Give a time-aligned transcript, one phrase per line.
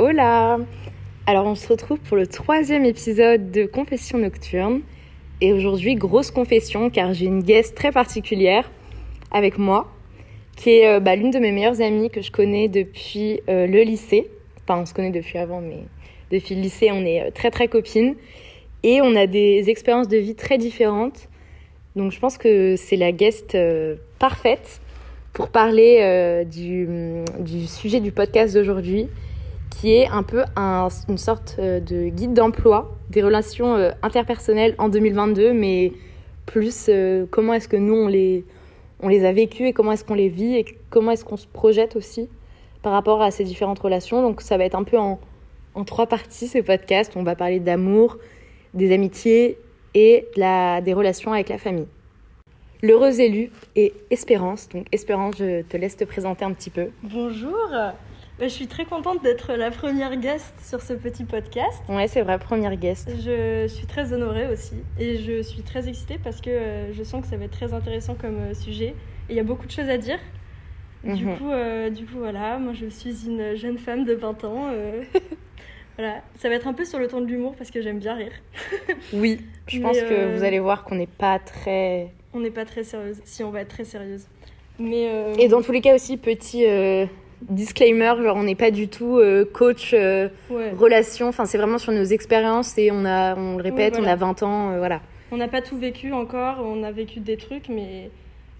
[0.00, 0.60] Hola
[1.26, 4.82] Alors on se retrouve pour le troisième épisode de Confession Nocturne.
[5.40, 8.70] Et aujourd'hui, grosse confession car j'ai une guest très particulière
[9.32, 9.90] avec moi
[10.54, 13.82] qui est euh, bah, l'une de mes meilleures amies que je connais depuis euh, le
[13.82, 14.30] lycée.
[14.62, 15.80] Enfin, on se connaît depuis avant, mais
[16.30, 18.14] depuis le lycée, on est euh, très très copines.
[18.84, 21.28] Et on a des expériences de vie très différentes.
[21.96, 23.58] Donc je pense que c'est la guest
[24.20, 24.80] parfaite
[25.32, 26.86] pour parler du,
[27.66, 29.08] sujet du podcast d'aujourd'hui,
[29.80, 34.88] qui est un peu un, une sorte euh, de guide d'emploi des relations interpersonnelles en
[34.88, 35.92] 2022, mais
[36.46, 36.90] plus
[37.30, 38.44] comment est-ce que nous on les,
[39.00, 41.46] on les a vécues et comment est-ce qu'on les vit et comment est-ce qu'on se
[41.46, 42.28] projette aussi
[42.82, 44.22] par rapport à ces différentes relations.
[44.22, 45.18] Donc ça va être un peu en,
[45.74, 47.12] en trois parties ce podcast.
[47.16, 48.18] On va parler d'amour,
[48.74, 49.58] des amitiés
[49.94, 51.88] et la, des relations avec la famille.
[52.82, 54.68] L'heureuse élue est Espérance.
[54.68, 56.90] Donc Espérance, je te laisse te présenter un petit peu.
[57.02, 57.68] Bonjour.
[58.38, 61.82] Bah, je suis très contente d'être la première guest sur ce petit podcast.
[61.88, 63.10] Ouais, c'est vrai, première guest.
[63.24, 67.22] Je suis très honorée aussi et je suis très excitée parce que euh, je sens
[67.22, 68.94] que ça va être très intéressant comme euh, sujet.
[69.28, 70.18] Et il y a beaucoup de choses à dire.
[71.02, 71.36] Du, Mhm.
[71.36, 74.68] coup, euh, du coup, voilà, moi je suis une jeune femme de 20 ans.
[74.72, 75.02] euh,
[75.98, 78.14] voilà, ça va être un peu sur le ton de l'humour parce que j'aime bien
[78.14, 78.32] rire.
[79.12, 82.10] Oui, je pense que vous allez voir qu'on n'est pas très...
[82.34, 84.26] On n'est pas très sérieuse, si on va être très sérieuse.
[84.78, 85.08] Mais
[85.40, 86.64] Et dans tous les cas aussi, petit
[87.42, 90.70] disclaimer, genre on n'est pas du tout euh, coach euh, ouais.
[90.72, 94.10] relation, enfin c'est vraiment sur nos expériences et on a, on le répète, voilà.
[94.10, 95.00] on a 20 ans, euh, voilà.
[95.30, 98.10] On n'a pas tout vécu encore, on a vécu des trucs, mais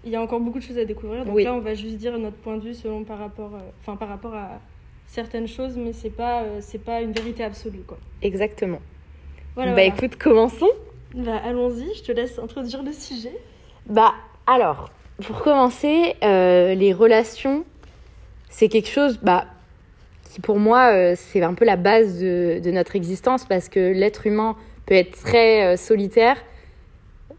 [0.05, 1.25] il y a encore beaucoup de choses à découvrir.
[1.25, 1.43] Donc Oui.
[1.43, 3.51] là, on va juste dire notre point de vue selon par rapport,
[3.81, 4.59] enfin par rapport à
[5.07, 7.97] certaines choses, mais c'est pas, c'est pas une vérité absolue, quoi.
[8.21, 8.79] Exactement.
[9.55, 9.71] Voilà.
[9.71, 9.95] bah voilà.
[9.95, 10.69] écoute, commençons.
[11.15, 11.95] Bah, allons-y.
[11.95, 13.35] Je te laisse introduire le sujet.
[13.87, 14.13] Bah
[14.45, 14.91] alors,
[15.25, 17.65] pour commencer, les relations,
[18.49, 19.45] c'est quelque chose bah,
[20.31, 23.79] qui pour moi, euh, c'est un peu la base de, de notre existence parce que
[23.79, 24.55] l'être humain
[24.85, 26.37] peut être très euh, solitaire,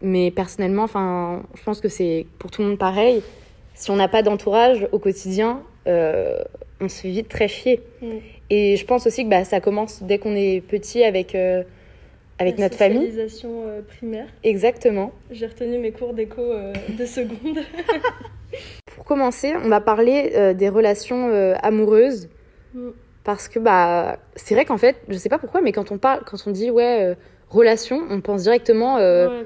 [0.01, 3.21] mais personnellement, je pense que c'est pour tout le monde pareil.
[3.75, 6.41] Si on n'a pas d'entourage au quotidien, euh,
[6.79, 7.81] on se fait vite très chier.
[8.01, 8.07] Mm.
[8.49, 11.35] Et je pense aussi que bah, ça commence dès qu'on est petit avec,
[12.41, 13.11] avec notre famille.
[13.19, 14.27] euh, primaire.
[14.43, 15.11] Exactement.
[15.31, 17.59] J'ai retenu mes cours d'éco euh, de seconde.
[18.95, 22.29] Pour commencer, on va parler euh, des relations euh, amoureuses
[22.73, 22.91] Mm.
[23.25, 26.21] parce que bah c'est vrai qu'en fait, je sais pas pourquoi, mais quand on parle,
[26.25, 27.17] quand on dit ouais
[27.49, 29.45] relation, on pense directement Ouais.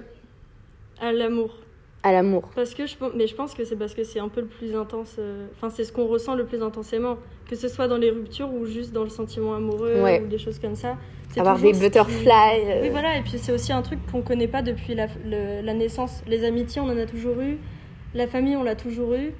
[1.01, 1.57] À l'amour.
[2.03, 2.51] à l'amour.
[2.55, 4.75] Parce que je mais je pense que c'est parce que c'est un peu le plus
[4.75, 5.17] intense.
[5.55, 7.17] Enfin, c'est ce qu'on ressent le plus intensément,
[7.49, 10.21] que ce soit dans les ruptures ou juste dans le sentiment amoureux Ouais.
[10.23, 10.97] ou des choses comme ça.
[11.41, 12.29] Avoir des ce qui- butterflies.
[12.65, 13.17] euh, Oui, voilà.
[13.17, 16.21] Et puis c'est aussi un truc qu'on connaît pas depuis la, le- la naissance.
[16.27, 17.57] Les amitiés, on en a toujours eu.
[18.13, 19.31] La famille, on l'a toujours eu.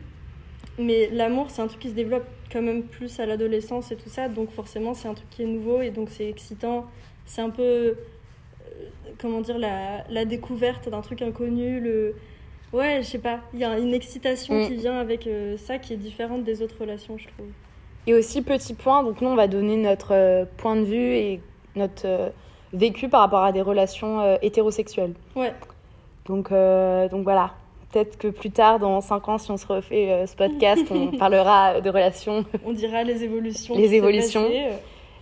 [0.78, 4.10] Mais l'amour, c'est un truc qui se développe quand même plus à l'adolescence et tout
[4.10, 4.28] ça.
[4.28, 6.86] Donc forcément, c'est un truc qui est nouveau et donc c'est excitant.
[7.26, 7.94] C'est un peu, euh,
[9.20, 11.80] comment dire, la, la découverte d'un truc inconnu.
[11.80, 12.14] Le...
[12.74, 13.40] Ouais, je sais pas.
[13.54, 14.68] Il y a une excitation Mm.
[14.68, 17.48] qui vient avec euh, ça qui est différente des autres relations, je trouve.
[18.08, 21.42] Et aussi petit point, donc nous on va donner notre euh, point de vue et
[21.76, 22.30] notre euh,
[22.74, 25.14] vécu par rapport à des relations euh, hétérosexuelles.
[25.36, 25.54] Ouais.
[26.28, 27.52] Donc euh, donc voilà,
[27.92, 31.08] peut-être que plus tard, dans 5 ans, si on se refait euh, ce podcast, on
[31.18, 32.44] parlera de relations.
[32.66, 33.76] On dira les évolutions.
[33.76, 34.46] Les évolutions.
[34.52, 34.72] euh,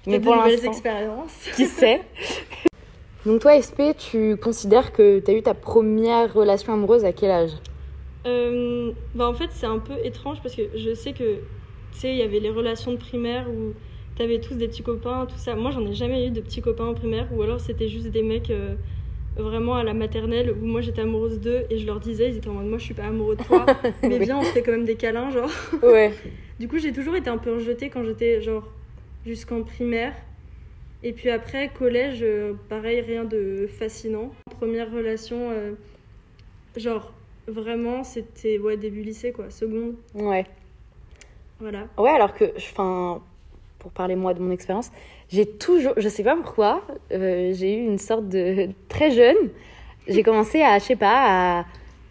[0.07, 1.49] Mais pour l'instant, expériences.
[1.55, 2.01] qui sait
[3.25, 7.31] Donc toi, SP, tu considères que tu as eu ta première relation amoureuse à quel
[7.31, 7.51] âge?
[8.25, 11.35] Euh, bah en fait, c'est un peu étrange parce que je sais que,
[11.93, 13.73] tu sais, il y avait les relations de primaire où
[14.15, 15.55] t'avais tous des petits copains, tout ça.
[15.55, 18.21] Moi, j'en ai jamais eu de petits copains en primaire ou alors c'était juste des
[18.23, 18.75] mecs euh,
[19.37, 22.49] vraiment à la maternelle où moi j'étais amoureuse d'eux et je leur disais, ils étaient
[22.49, 23.65] en mode, moi je suis pas amoureux de toi,
[24.03, 25.49] mais viens, on se fait quand même des câlins, genre.
[25.81, 26.11] Ouais.
[26.59, 28.67] Du coup, j'ai toujours été un peu rejetée quand j'étais genre
[29.25, 30.13] jusqu'en primaire.
[31.01, 34.31] Et puis après, collège, euh, pareil, rien de fascinant.
[34.59, 35.71] Première relation, euh,
[36.77, 37.11] genre
[37.47, 40.45] vraiment, c'était ouais, début lycée, quoi, seconde, Ouais.
[41.59, 41.87] voilà.
[41.97, 43.21] Ouais, alors que, enfin,
[43.83, 44.91] pour parler moi de mon expérience,
[45.29, 46.81] j'ai toujours, je sais pas pourquoi,
[47.11, 49.35] euh, j'ai eu une sorte de très jeune,
[50.07, 51.65] j'ai commencé à, je sais pas, à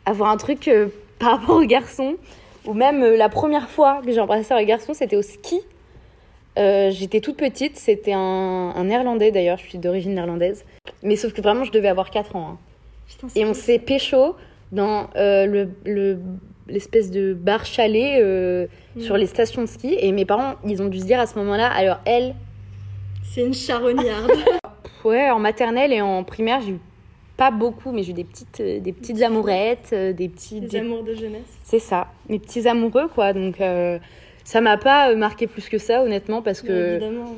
[0.05, 0.89] avoir un truc euh,
[1.19, 2.17] par rapport aux garçons,
[2.67, 5.61] ou même euh, la première fois que j'ai embrassé un garçon, c'était au ski.
[6.57, 8.19] J'étais toute petite, c'était un,
[8.77, 10.65] un néerlandais d'ailleurs, je suis d'origine néerlandaise,
[11.03, 12.49] mais sauf que vraiment je devais avoir 4 ans.
[12.53, 12.59] hein.
[13.09, 14.37] Putain, Et on s'est pécho
[14.71, 16.19] dans le, le-
[16.73, 19.01] l'espèce de bar chalet euh, Mm.
[19.01, 19.97] sur les stations de ski.
[19.99, 22.35] Et mes parents, ils ont dû se dire à ce moment-là, alors elle,
[23.25, 24.31] C'est une charognarde.
[25.05, 26.79] ouais, en maternelle et en primaire, j'ai eu
[27.39, 30.61] pas beaucoup, mais j'ai eu des petites, euh, des petites amourettes, euh, des petits.
[30.61, 31.41] Des amours de jeunesse.
[31.63, 33.33] C'est ça, mes petits amoureux, quoi.
[33.33, 33.57] Donc
[34.45, 36.97] ça m'a pas marqué plus que ça, honnêtement, parce que.
[36.97, 37.35] évidemment.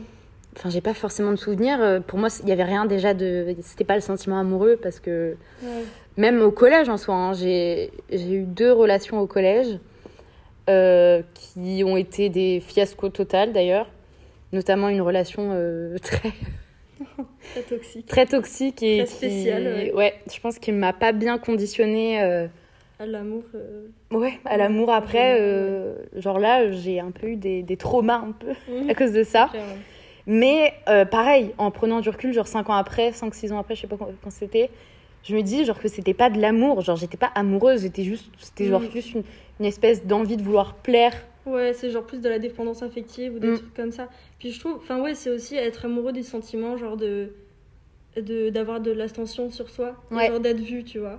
[0.57, 2.01] Enfin, j'ai pas forcément de souvenirs.
[2.07, 3.55] Pour moi, il y avait rien déjà de.
[3.63, 5.37] C'était pas le sentiment amoureux, parce que.
[5.63, 5.69] Ouais.
[6.17, 9.79] Même au collège en soi, hein, j'ai j'ai eu deux relations au collège
[10.71, 13.89] euh, qui ont été des fiascos total d'ailleurs,
[14.53, 16.31] notamment une relation euh, très,
[17.53, 18.07] Très toxique.
[18.07, 20.15] très toxique et Très qui- spéciale, ouais.
[20.33, 22.47] je pense qu'il m'a pas bien conditionnée euh,
[23.01, 23.43] À l'amour.
[24.13, 25.41] ouais, à l'amour après.
[25.41, 26.21] ouais.
[26.21, 28.53] genre là, j'ai un peu eu des, des traumas un peu
[28.89, 29.51] à cause de ça.
[30.27, 30.73] Mais
[31.11, 33.97] pareil, en prenant du recul, genre 5 ans après, 5-6 ans après, je sais pas
[33.99, 34.71] quand c'était,
[35.25, 38.26] je me dis genre que c'était pas de l'amour, genre j'étais pas amoureuse, j'étais juste,
[38.38, 38.91] c'était genre Mm.
[38.93, 39.23] juste une,
[39.61, 41.15] une espèce d'envie de vouloir plaire.
[41.47, 43.56] Ouais, c'est genre plus de la dépendance affective ou des Mm.
[43.59, 44.09] trucs comme ça.
[44.38, 47.32] Puis je trouve, enfin ouais, c'est aussi être amoureux des sentiments, genre de
[48.17, 50.29] de d'avoir de l'attention sur soi, Ouais.
[50.29, 51.19] genre d'être vu, tu vois.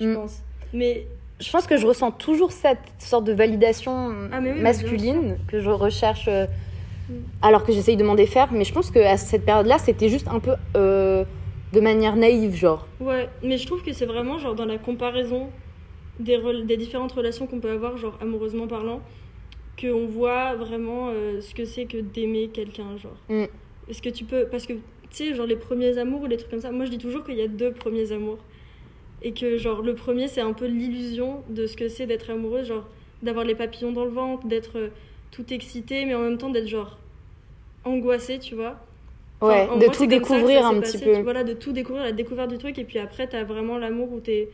[0.00, 0.14] Je Mm.
[0.14, 0.38] pense.
[0.72, 1.06] Mais
[1.40, 5.68] Je pense que je ressens toujours cette sorte de validation Ah, oui, masculine que je
[5.70, 6.46] recherche euh,
[7.42, 10.28] alors que j'essaye de m'en défaire, mais je pense que à cette période-là, c'était juste
[10.28, 11.24] un peu euh,
[11.76, 12.86] de manière naïve, genre.
[13.00, 15.50] ouais, mais je trouve que c'est vraiment genre dans la comparaison
[16.18, 19.02] des des différentes relations qu'on peut avoir, genre amoureusement parlant,
[19.78, 23.18] qu'on voit vraiment euh, ce que c'est que d'aimer quelqu'un, genre.
[23.28, 23.44] Mm.
[23.90, 24.80] Est-ce que tu peux parce que tu
[25.10, 26.72] sais genre les premiers amours ou les trucs comme ça.
[26.72, 28.38] Moi je dis toujours qu'il y a deux premiers amours
[29.20, 32.64] et que genre le premier c'est un peu l'illusion de ce que c'est d'être amoureux,
[32.64, 32.88] genre
[33.22, 34.88] d'avoir les papillons dans le ventre, d'être euh,
[35.30, 36.98] tout excité mais en même temps d'être genre
[37.84, 38.80] angoissé, tu vois.
[39.40, 41.14] Enfin, Ouais, de moi, tout ça découvrir ça un petit passé, peu.
[41.16, 44.10] tu- Voilà, de tout découvrir, la découverte du truc et puis après t'as vraiment l'amour
[44.12, 44.48] où t'es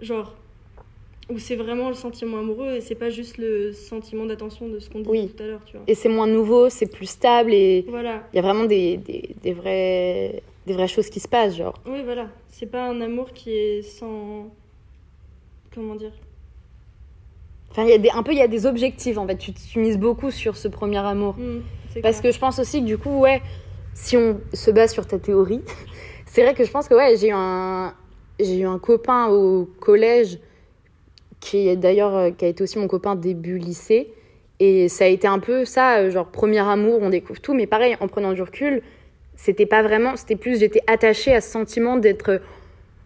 [0.00, 0.34] genre
[1.30, 4.90] où c'est vraiment le sentiment amoureux et c'est pas juste le sentiment d'attention de ce
[4.90, 5.28] qu'on disait Oui.
[5.34, 5.84] tout à l'heure, tu vois.
[5.86, 8.22] Et c'est moins nouveau, c'est plus stable et Voilà.
[8.32, 11.74] il y a vraiment des, des, des, vrais, des vraies choses qui se passent, genre.
[11.86, 12.28] Oui, voilà.
[12.48, 14.50] C'est pas un amour qui est sans.
[15.74, 16.12] Comment dire?
[17.70, 19.36] Enfin, y a des, un peu, il y a des objectifs, en fait.
[19.36, 21.34] Tu, tu mises beaucoup sur ce premier amour.
[21.92, 22.30] C'est Parce clair.
[22.30, 23.40] que je pense aussi que du coup, ouais,
[23.94, 25.62] si on se base sur ta théorie,
[26.26, 27.94] c'est vrai que je pense que ouais, j'ai eu un,
[28.38, 30.38] j'ai eu un copain au collège
[31.40, 34.12] qui est d'ailleurs euh, qui a été aussi mon copain début lycée
[34.60, 37.66] et ça a été un peu ça, euh, genre premier amour, on découvre tout, mais
[37.66, 38.82] pareil en prenant du recul,
[39.36, 42.40] c'était pas vraiment, c'était plus j'étais attachée à ce sentiment d'être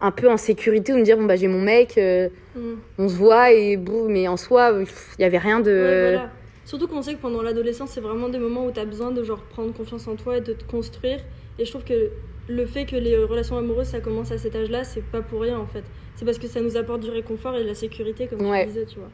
[0.01, 2.77] un peu en sécurité ou de me dire bon bah j'ai mon mec, euh, Hmm.
[2.97, 4.73] on se voit et boum, mais en soi
[5.17, 6.29] il y avait rien de Ouais, voilà.
[6.69, 9.23] Surtout qu'on sait que pendant l'adolescence, c'est vraiment des moments où tu as besoin de
[9.23, 11.17] genre prendre confiance en toi et de te construire.
[11.57, 12.11] Et je trouve que
[12.47, 15.57] le fait que les relations amoureuses, ça commence à cet âge-là, c'est pas pour rien
[15.57, 15.83] en fait.
[16.15, 18.65] C'est parce que ça nous apporte du réconfort et de la sécurité, comme Ouais.
[18.65, 19.09] tu disais, tu vois.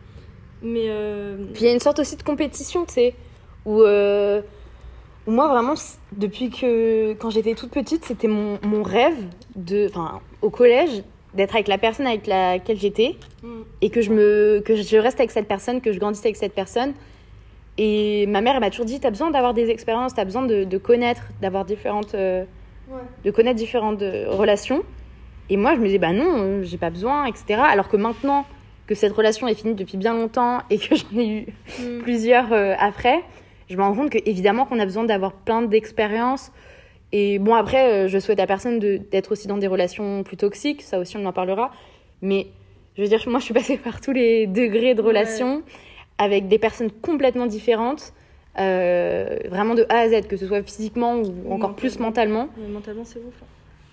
[0.61, 3.15] Mais euh, Puis il y a une sorte aussi de compétition, tu sais,
[3.65, 4.41] où, euh,
[5.25, 5.75] moi vraiment,
[6.11, 9.15] depuis que quand j'étais toute petite, c'était mon, mon rêve
[9.55, 14.11] de, enfin, au collège, d'être avec la personne avec laquelle j'étais hmm, et que je
[14.11, 16.91] me, que je reste avec cette personne, que je grandisse avec cette personne.
[17.77, 20.63] Et ma mère elle m'a toujours dit, t'as besoin d'avoir des expériences, t'as besoin de,
[20.63, 22.45] de connaître, d'avoir différentes, euh,
[22.89, 23.01] ouais.
[23.23, 24.83] de connaître différentes euh, relations.
[25.49, 27.61] Et moi, je me disais, bah non, euh, j'ai pas besoin, etc.
[27.69, 28.45] Alors que maintenant
[28.87, 31.45] que cette relation est finie depuis bien longtemps et que j'en ai eu
[31.79, 31.99] Hmm.
[32.01, 33.21] plusieurs après,
[33.69, 36.51] je me rends compte que évidemment qu'on a besoin d'avoir plein d'expériences.
[37.11, 40.99] Et bon, après, je souhaite à personne d'être aussi dans des relations plus toxiques, ça
[40.99, 41.71] aussi on en parlera.
[42.21, 42.47] Mais
[42.95, 45.63] Je veux dire, moi, je suis passée par tous les degrés de relations
[46.17, 48.13] avec des personnes complètement différentes.
[48.57, 52.47] euh, vraiment de A à Z, que ce soit physiquement ou encore plus mentalement.
[52.57, 53.33] Mais mentalement, c'est ouf.
[53.41, 53.45] hein.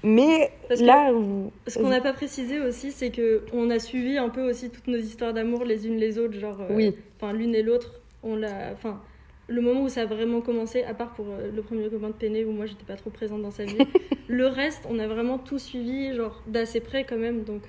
[0.04, 1.50] Mais Parce que- là où.
[1.66, 4.86] Ce qu'on n'a pas précisé aussi, c'est que on a suivi un peu aussi toutes
[4.86, 6.94] nos histoires d'amour les unes les autres, genre, euh, Oui.
[7.20, 9.00] enfin l'une et l'autre, on l'a, enfin,
[9.48, 12.12] le moment où ça a vraiment commencé, à part pour euh, le premier copain de
[12.14, 13.76] Péné où moi j'étais pas trop présente dans sa vie,
[14.28, 17.62] le reste, on a vraiment tout suivi, genre d'assez près quand même, donc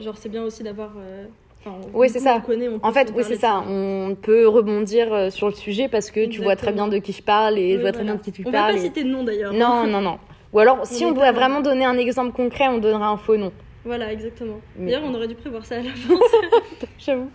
[0.00, 1.24] genre c'est bien aussi d'avoir, euh,
[1.66, 2.36] enfin, Oui, c'est ça.
[2.36, 3.62] on connaît, on En fait, oui, c'est ça.
[3.68, 7.12] On peut rebondir euh, sur le sujet parce que tu vois très bien de qui
[7.12, 8.72] je parle et je vois très bien de qui tu On va parles.
[8.74, 9.52] pas et- citer de nom d'ailleurs.
[9.52, 10.18] Non, non, non.
[10.52, 13.36] Ou alors, si On on, doit vraiment donner un exemple concret, on donnera un faux
[13.36, 13.52] nom.
[13.84, 14.60] Voilà, exactement.
[14.76, 16.30] Mais- D'ailleurs, on aurait dû prévoir ça à l'avance.
[16.98, 17.30] J'avoue.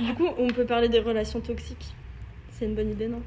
[0.00, 1.94] du coup, on peut parler des relations toxiques.
[2.50, 3.20] C'est une bonne idée, non?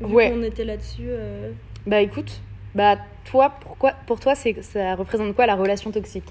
[0.00, 0.30] Vu Ouais.
[0.30, 1.06] qu'on était là-dessus.
[1.08, 1.50] euh,
[1.86, 2.40] Bah écoute,
[2.74, 6.24] bah toi, pourquoi, pour toi, ça représente quoi la relation toxique?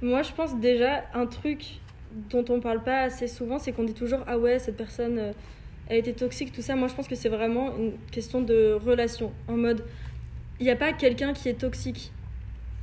[0.00, 1.64] Moi, je pense déjà un truc
[2.30, 5.32] dont on parle pas assez souvent, c'est qu'on dit toujours ah ouais cette personne euh,
[5.90, 6.76] a été toxique, tout ça.
[6.76, 9.32] Moi, je pense que c'est vraiment une question de relation.
[9.48, 9.84] En mode,
[10.60, 12.12] il n'y a pas quelqu'un qui est toxique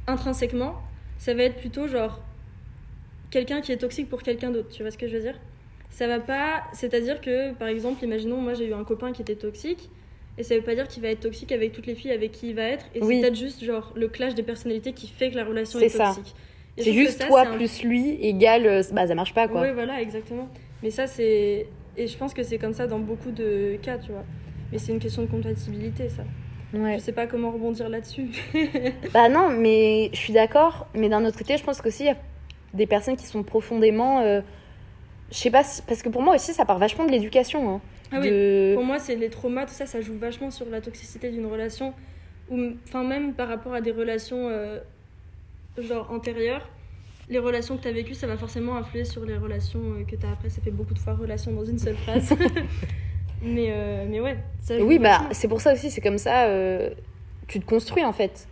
[0.08, 0.75] intrinsèquement.
[1.17, 2.22] Ça va être plutôt genre
[3.32, 4.70] quelqu'un qui est toxique pour quelqu'un d'autre.
[4.70, 5.39] Tu vois ce que je veux dire?
[5.89, 6.63] Ça va pas.
[6.74, 9.89] C'est-à-dire que par exemple, imaginons moi j'ai eu un copain qui était toxique.
[10.38, 12.50] Et ça veut pas dire qu'il va être toxique avec toutes les filles avec qui
[12.50, 12.86] il va être.
[12.94, 13.15] Et Oui.
[13.15, 16.08] c'est peut-être juste genre le clash des personnalités qui fait que la relation est ça.
[16.13, 16.36] toxique.
[16.36, 19.62] Je C'est juste ça, toi un- plus lui égale, euh, bah ça marche pas quoi.
[19.62, 20.50] Oui, voilà, exactement.
[20.84, 21.67] Mais ça, c'est.
[21.98, 24.24] Et je pense que c'est comme ça dans beaucoup de cas, tu vois.
[24.72, 26.24] Mais c'est une question de compatibilité, ça.
[26.74, 26.96] Ouais.
[26.96, 28.27] Je sais pas comment rebondir là-dessus.
[29.13, 30.88] Bah non, mais je suis d'accord.
[30.94, 32.17] Mais d'un autre côté, je pense qu'aussi il y a
[32.74, 34.41] des personnes qui sont profondément, euh,
[35.32, 37.70] je sais pas, si- parce que pour moi aussi, ça part vachement de l'éducation.
[37.70, 37.82] hein.
[38.12, 38.74] ah oui, de...
[38.75, 41.94] pour moi, c'est les traumas, tout ça, ça joue vachement sur la toxicité d'une relation.
[42.51, 44.79] Ou, enfin, même par rapport à des relations, euh,
[45.77, 46.67] genre, antérieures.
[47.29, 50.15] Les relations que tu as vécues, ça va forcément influer sur les relations euh, que
[50.15, 50.50] tu as après.
[50.50, 52.36] Ça fait beaucoup de fois relation dans une seule phrase.
[53.41, 56.91] mais, euh, mais ouais, ça Oui, bah c'est pour ça aussi, c'est comme ça, euh,
[57.48, 58.48] tu te construis en fait.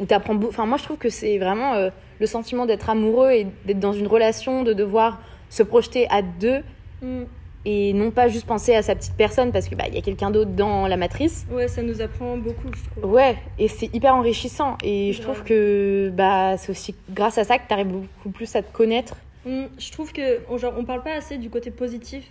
[0.00, 3.46] Ou t'apprends Enfin, moi je trouve que c'est vraiment euh, le sentiment d'être amoureux et
[3.64, 6.62] d'être dans une relation, de devoir se projeter à deux
[7.02, 7.22] Mm.
[7.64, 10.00] Et non pas juste penser à sa petite personne parce que bah il y a
[10.00, 11.46] quelqu'un d'autre dans la matrice.
[11.50, 13.12] Ouais, ça nous apprend beaucoup, je trouve.
[13.12, 15.34] Ouais, et c'est hyper enrichissant et je Grave.
[15.34, 19.14] trouve que bah c'est aussi grâce à ça que t'arrives beaucoup plus à te connaître.
[19.44, 22.24] Mm, je trouve que genre, on parle pas assez du côté positif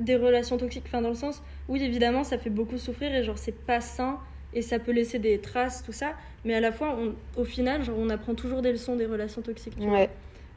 [0.00, 0.84] des relations toxiques.
[0.88, 4.18] Enfin, dans le sens, oui, évidemment, ça fait beaucoup souffrir et genre, c'est pas sain
[4.52, 6.12] et ça peut laisser des traces, tout ça.
[6.44, 9.42] Mais à la fois, on- au final, genre, on apprend toujours des leçons des relations
[9.42, 9.74] toxiques.
[9.78, 9.98] tu vois.
[9.98, 10.10] Ouais.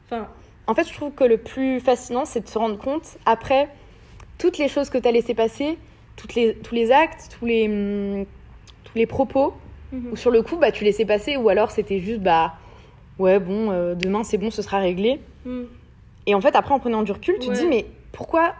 [0.06, 0.28] Enfin,
[0.66, 3.68] En fait, je trouve que le plus fascinant, c'est de se rendre compte, après,
[4.38, 5.76] toutes les choses que tu as laissé passer,
[6.16, 8.24] toutes les, tous les actes, tous les, hum,
[8.84, 9.54] tous les propos,
[9.92, 10.12] mhm.
[10.12, 12.54] où sur le coup, bah, tu laissais passer, ou alors c'était juste, bah,
[13.18, 15.20] ouais, bon, euh, demain c'est bon, ce sera réglé.
[15.44, 15.62] Mm.
[16.26, 18.54] Et en fait, après, en prenant du recul, tu te dis, mais pourquoi,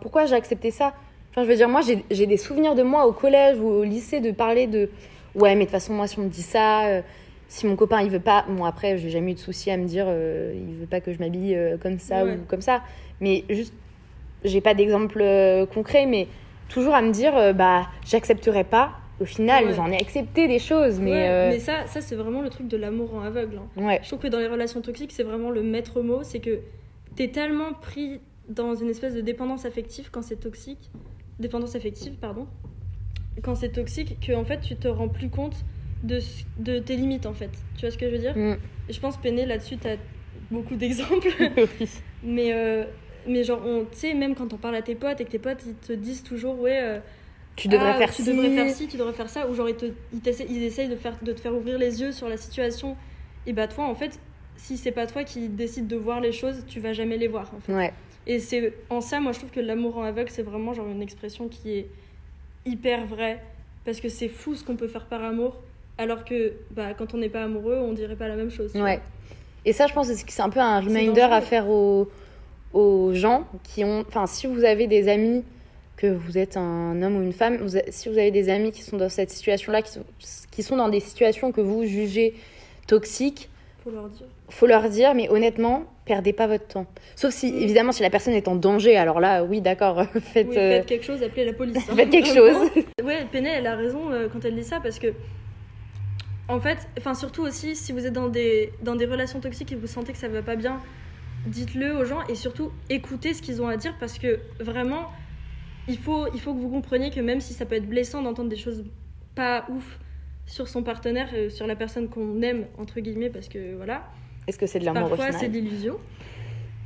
[0.00, 0.94] pourquoi j'ai accepté ça?
[1.30, 3.84] Enfin, je veux dire, moi, j'ai j'ai des souvenirs de moi au collège ou au
[3.84, 4.90] lycée de parler de,
[5.34, 7.02] ouais, mais de toute façon, moi, si on me dit ça, euh,
[7.48, 9.84] si mon copain, il veut pas, bon, après, j'ai jamais eu de souci à me
[9.84, 12.32] dire, euh, il veut pas que je m'habille euh, comme ça Ouais.
[12.32, 12.82] ou comme ça.
[13.20, 13.74] Mais juste,
[14.44, 16.28] j'ai pas d'exemple euh, concret, mais
[16.68, 18.92] toujours à me dire, euh, bah, j'accepterai pas.
[19.20, 19.74] Au final, Ouais.
[19.74, 22.66] j'en ai accepté des choses, mais, Ouais, euh, mais ça, ça c'est vraiment le truc
[22.66, 23.58] de l'amour en aveugle.
[23.78, 23.86] hein.
[23.86, 24.00] ouais.
[24.02, 26.20] Je trouve que dans les relations toxiques, c'est vraiment le maître mot.
[26.24, 26.58] C'est que
[27.14, 30.90] t'es tellement pris dans une espèce de dépendance affective quand c'est toxique.
[31.38, 32.46] Dépendance affective, pardon.
[33.42, 35.64] Quand c'est toxique, que en fait, tu te rends plus compte
[36.02, 36.18] de,
[36.58, 37.50] de tes limites, en fait.
[37.76, 38.36] Tu vois ce que je veux dire?
[38.36, 38.56] Mm.
[38.90, 39.96] Je pense, Péné, là-dessus, t'as
[40.50, 41.28] beaucoup d'exemples.
[41.80, 41.88] Oui.
[42.24, 42.84] mais, euh,
[43.26, 45.38] mais genre, on- tu sais, même quand on parle à tes potes et que tes
[45.38, 46.80] potes, ils te disent toujours, ouais.
[46.82, 46.98] euh,
[47.56, 48.32] tu devrais ah, faire tu ci.
[48.32, 50.96] devrais faire ci, tu devrais faire ça, ou genre ils, te, ils, ils essayent de,
[50.96, 52.96] faire, de te faire ouvrir les yeux sur la situation.
[53.46, 54.18] Et bah toi, en fait,
[54.56, 57.52] si c'est pas toi qui décide de voir les choses, tu vas jamais les voir.
[57.54, 57.72] En fait.
[57.72, 57.92] Ouais.
[58.26, 61.02] Et c'est en ça, moi, je trouve que l'amour en aveugle, c'est vraiment genre une
[61.02, 61.86] expression qui est
[62.66, 63.40] hyper vraie,
[63.84, 65.60] parce que c'est fou ce qu'on peut faire par amour,
[65.98, 68.74] alors que bah, quand on n'est pas amoureux, on dirait pas la même chose.
[68.74, 69.00] Ouais.
[69.66, 72.08] Et ça, je pense que c'est un peu un reminder à faire aux,
[72.74, 74.04] aux gens qui ont.
[74.08, 75.42] Enfin, si vous avez des amis,
[75.96, 78.82] que vous êtes un homme ou une femme, vous si vous avez des amis qui
[78.82, 80.04] sont dans cette situation-là, qui sont,
[80.50, 82.34] qui sont dans des situations que vous jugez
[82.86, 83.48] toxiques.
[83.84, 84.26] Faut leur dire.
[84.48, 86.86] faut leur dire, mais honnêtement, perdez pas votre temps.
[87.16, 87.56] Sauf si, Mm.
[87.62, 90.86] évidemment, si la personne est en danger, alors là, oui, d'accord, faites, Oui, euh, faites
[90.86, 91.76] quelque chose, appelez la police.
[91.76, 91.94] hein.
[91.94, 92.56] faites quelque chose.
[93.04, 95.08] Ouais, Penet, elle a raison euh, quand elle dit ça parce que,
[96.48, 99.76] en fait, enfin surtout aussi, si vous êtes dans des, dans des relations toxiques et
[99.76, 100.80] vous sentez que ça va pas bien,
[101.46, 105.10] dites-le aux gens et surtout écoutez ce qu'ils ont à dire parce que vraiment,
[105.88, 108.48] il faut, il faut que vous compreniez que même si ça peut être blessant d'entendre
[108.48, 108.84] des choses
[109.34, 109.98] pas ouf
[110.46, 114.04] sur son partenaire, euh, sur la personne qu'on aime, entre guillemets, parce que voilà,
[114.46, 115.98] Est-ce que c'est de l'amour parfois c'est de l'illusion.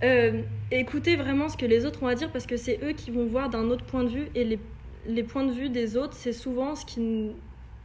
[0.04, 3.10] Euh, écoutez vraiment ce que les autres ont à dire parce que c'est eux qui
[3.10, 4.60] vont voir d'un autre point de vue et les,
[5.06, 7.32] les points de vue des autres, c'est souvent ce, qui,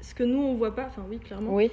[0.02, 0.86] ce que nous on voit pas.
[0.88, 1.56] Enfin, oui, clairement.
[1.56, 1.72] Oui.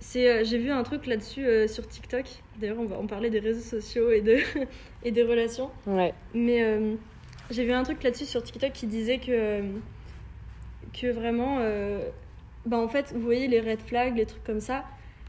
[0.00, 2.24] C'est, euh, j'ai vu un truc là-dessus euh, sur TikTok.
[2.58, 4.38] D'ailleurs, on va en parler des réseaux sociaux et, de
[5.04, 5.70] et des relations.
[5.86, 6.14] Ouais.
[6.34, 6.94] Mais euh,
[7.50, 9.62] j'ai vu un truc là-dessus sur TikTok qui disait que,
[10.98, 12.08] que vraiment, euh,
[12.64, 14.84] bah en fait, vous voyez les red flags, les trucs comme ça,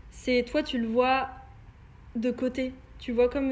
[0.09, 1.29] c'est toi, tu le vois
[2.15, 2.71] de côté.
[2.97, 3.51] Tu vois comme,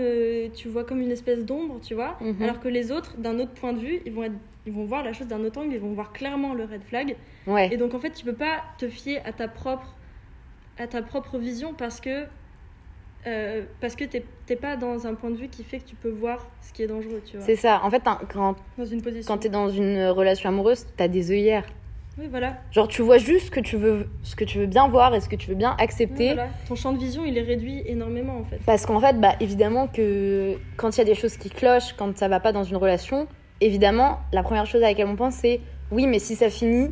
[0.53, 2.17] tu vois comme une espèce d'ombre, tu vois.
[2.21, 2.43] Mhm.
[2.43, 4.35] Alors que les autres, d'un autre point de vue, ils vont, être,
[4.67, 7.15] ils vont voir la chose d'un autre angle, ils vont voir clairement le red flag.
[7.47, 7.73] Ouais.
[7.73, 9.95] Et donc en fait, tu peux pas te fier à ta propre,
[10.79, 12.25] à ta propre vision parce que
[13.27, 16.09] euh, parce que t'es pas dans un point de vue qui fait que tu peux
[16.09, 17.45] voir ce qui est dangereux, tu vois.
[17.45, 17.81] C'est ça.
[17.83, 19.33] En fait, quand, Dans une position.
[19.33, 21.65] quand t'es dans une relation amoureuse, t'as des œillères.
[22.17, 22.57] Oui, voilà.
[22.71, 25.19] Genre, tu vois juste ce que tu veux, ce que tu veux bien voir et
[25.19, 26.27] ce que tu veux bien Oui, accepter.
[26.33, 26.47] voilà.
[26.67, 28.59] Ton champ de vision, il est réduit énormément en fait.
[28.65, 32.17] Parce qu'en fait, bah, évidemment que quand il y a des choses qui clochent, quand
[32.17, 33.27] ça va pas dans une relation,
[33.59, 35.59] évidemment, la première chose à laquelle on pense, c'est
[35.91, 36.89] oui, mais si ça finit,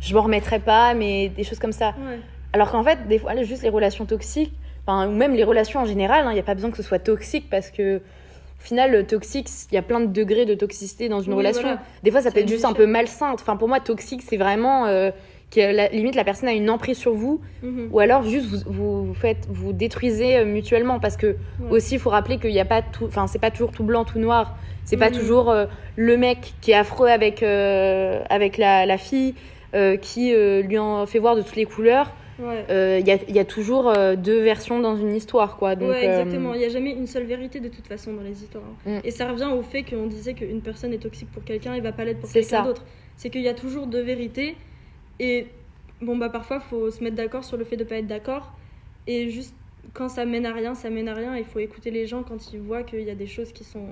[0.00, 1.90] je m'en remettrai pas, mais des choses comme ça.
[1.98, 2.18] Ouais.
[2.56, 4.54] Alors qu'en fait, des fois, juste les relations toxiques,
[4.86, 6.98] enfin, ou même les relations en général, il n'y a pas besoin que ce soit
[6.98, 11.10] toxique parce que, au final, le toxique, il y a plein de degrés de toxicité
[11.10, 11.60] dans une Oui, relation.
[11.68, 11.82] voilà.
[12.02, 13.30] Des fois, ça peut être juste un peu malsain.
[13.34, 15.10] Enfin, pour moi, toxique, c'est vraiment euh,
[15.50, 17.88] que la, limite la personne a une emprise sur vous Mhm.
[17.92, 21.26] ou alors juste vous, vous, vous faites vous détruisez euh, mutuellement parce que
[21.60, 21.70] Ouais.
[21.70, 24.04] aussi il faut rappeler qu'il n'y a pas tout enfin c'est pas toujours tout blanc
[24.04, 25.16] tout noir c'est pas Mhm.
[25.16, 29.34] toujours euh, le mec qui est affreux avec euh, avec la, la fille
[30.00, 32.66] qui lui en fait voir de toutes les couleurs Ouais.
[32.68, 35.74] Euh, il y, a, il y a toujours euh, deux versions dans une histoire quoi
[35.74, 36.52] donc ouais, euh, exactement.
[36.54, 38.64] Il n'y a jamais une seule vérité de toute façon dans les histoires.
[38.86, 38.98] hein.
[38.98, 39.00] Mm.
[39.04, 41.92] Et ça revient au fait qu'on disait qu'une personne est toxique pour quelqu'un et va
[41.92, 42.84] pas l'être pour quelqu'un d'autre.
[43.16, 44.56] C'est qu'il y a toujours deux vérités.
[45.18, 45.46] Et
[46.02, 48.52] bon, bah parfois, faut se mettre d'accord sur le fait de pas être d'accord.
[49.06, 49.54] Et juste
[49.94, 51.36] quand ça mène à rien, ça mène à rien.
[51.36, 53.86] Il faut écouter les gens quand ils voient qu'il y a des choses qui sont,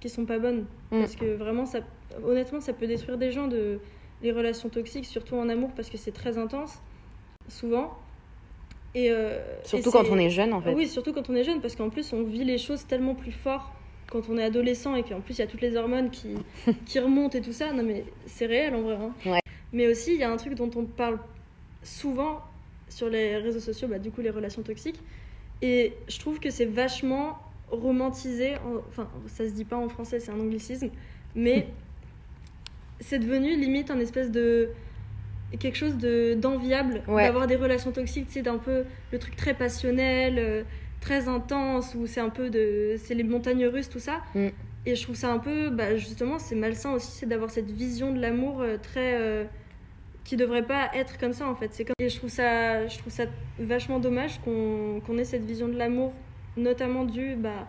[0.00, 0.66] qui sont pas bonnes.
[0.90, 0.98] Mm.
[1.00, 1.78] Parce que vraiment, ça,
[2.22, 3.78] honnêtement, ça peut détruire des gens, de,
[4.22, 6.80] les relations toxiques, surtout en amour, parce que c'est très intense,
[7.48, 7.96] souvent.
[8.94, 11.44] Et, euh, surtout et quand on est jeune en fait oui, surtout quand on est
[11.44, 13.72] jeune, parce qu'en plus, on vit les choses tellement plus fort
[14.10, 16.34] quand on est adolescent et qu'en plus, il y a toutes les hormones qui,
[16.86, 17.72] qui remontent et tout ça.
[17.72, 18.94] Non, mais c'est réel en vrai.
[19.00, 19.12] hein.
[19.30, 19.40] Ouais.
[19.72, 21.18] Mais aussi, il y a un truc dont on parle
[21.82, 22.40] souvent
[22.88, 24.98] sur les réseaux sociaux, bah, du coup, les relations toxiques.
[25.60, 27.38] Et je trouve que c'est vachement
[27.70, 28.54] romantisé.
[28.56, 30.88] en- Enfin, ça se dit pas en français, c'est un anglicisme.
[31.34, 31.66] Mais
[33.00, 34.70] c'est devenu limite un espèce de
[35.56, 37.24] quelque chose de d'enviable Ouais.
[37.24, 40.62] d'avoir des relations toxiques sais d'un peu le truc très passionnel euh,
[41.00, 44.48] très intense où c'est un peu de c'est les montagnes russes tout ça Mm.
[44.86, 48.12] et je trouve ça un peu bah, justement c'est malsain aussi c'est d'avoir cette vision
[48.12, 49.44] de l'amour euh, très euh,
[50.24, 52.98] qui devrait pas être comme ça en fait c'est comme et je trouve ça je
[52.98, 53.24] trouve ça
[53.58, 56.12] vachement dommage qu'on qu'on ait cette vision de l'amour
[56.58, 57.66] notamment due bah,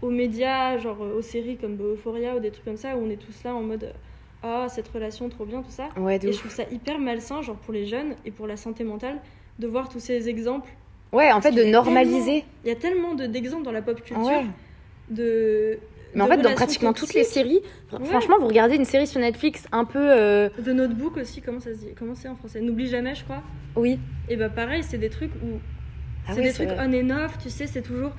[0.00, 3.16] aux médias genre aux séries comme Euphoria ou des trucs comme ça où on est
[3.16, 3.92] tous là en mode
[4.42, 6.34] ah cette relation trop bien tout ça ouais et ouf.
[6.34, 9.18] je trouve ça hyper malsain, genre pour les jeunes et pour la santé mentale,
[9.58, 10.70] de voir tous ces exemples.
[11.12, 14.24] ouais en fait de normaliser Il y a tellement de- d'exemples dans la pop culture
[14.24, 14.44] ouais
[15.10, 15.78] de.
[16.14, 17.60] mais en fait dans pratiquement toutes les séries
[17.92, 18.04] Ouais.
[18.04, 21.72] franchement vous regardez une série sur Netflix un peu euh, De Notebook aussi, comment ça
[21.72, 22.60] se dit Comment c'est en français?
[22.60, 23.42] N'oublie jamais, je crois.
[23.76, 23.98] oui
[24.28, 25.58] Et bah pareil, c'est des trucs où.
[26.26, 26.76] Ah c'est des trucs vrai.
[26.86, 28.10] on and off, tu sais, c'est toujours.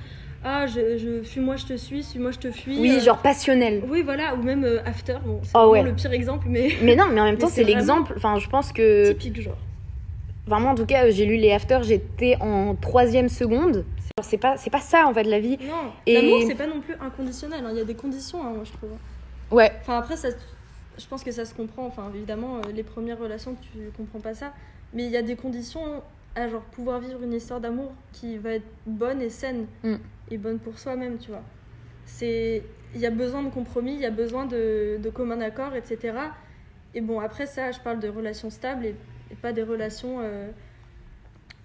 [0.43, 2.79] Ah, je, je suis-moi, je te suis, suis-moi, je te fuis.
[2.79, 5.83] oui euh, genre passionnel Oui, voilà, ou même euh, After, bon, c'est Oh, ouais.
[5.83, 8.13] le pire exemple, mais Mais non, mais en même temps, c'est l'exemple.
[8.15, 9.11] Enfin, je pense que.
[9.11, 9.57] typique, genre.
[10.47, 13.85] Vraiment, en tout cas, j'ai lu les After, j'étais en troisième seconde.
[14.23, 15.57] C'est pas, c'est pas ça, en fait, la vie.
[15.61, 18.51] Non, Et- l'amour, c'est pas non plus inconditionnel, hein, il y a des conditions, hein,
[18.55, 18.89] moi, je trouve.
[19.51, 19.71] Ouais.
[19.81, 20.29] Enfin, après, ça,
[20.97, 21.85] je pense que ça se comprend.
[21.85, 24.53] Enfin, évidemment, euh, les premières relations, tu comprends pas ça.
[24.93, 26.01] Mais il y a des conditions
[26.35, 29.95] à genre pouvoir vivre une histoire d'amour qui va être bonne et saine Mm.
[30.31, 31.43] Et bonne pour soi-même, tu vois.
[32.05, 32.63] C'est,
[32.95, 36.13] il y a besoin de compromis, il y a besoin de, de commun accord, etc.
[36.93, 38.95] Et bon, après ça, je parle de relations stables et,
[39.31, 40.49] et pas des relations euh,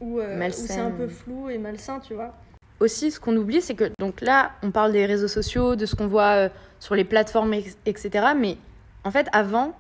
[0.01, 2.35] où, euh, où c'est un peu flou et malsain, tu vois.
[2.81, 5.95] Aussi, ce qu'on oublie, c'est que donc là, on parle des réseaux sociaux, de ce
[5.95, 6.49] qu'on voit euh,
[6.81, 7.55] sur les plateformes,
[7.87, 8.11] etc.
[8.37, 8.59] Mais
[9.05, 9.75] en fait, avant,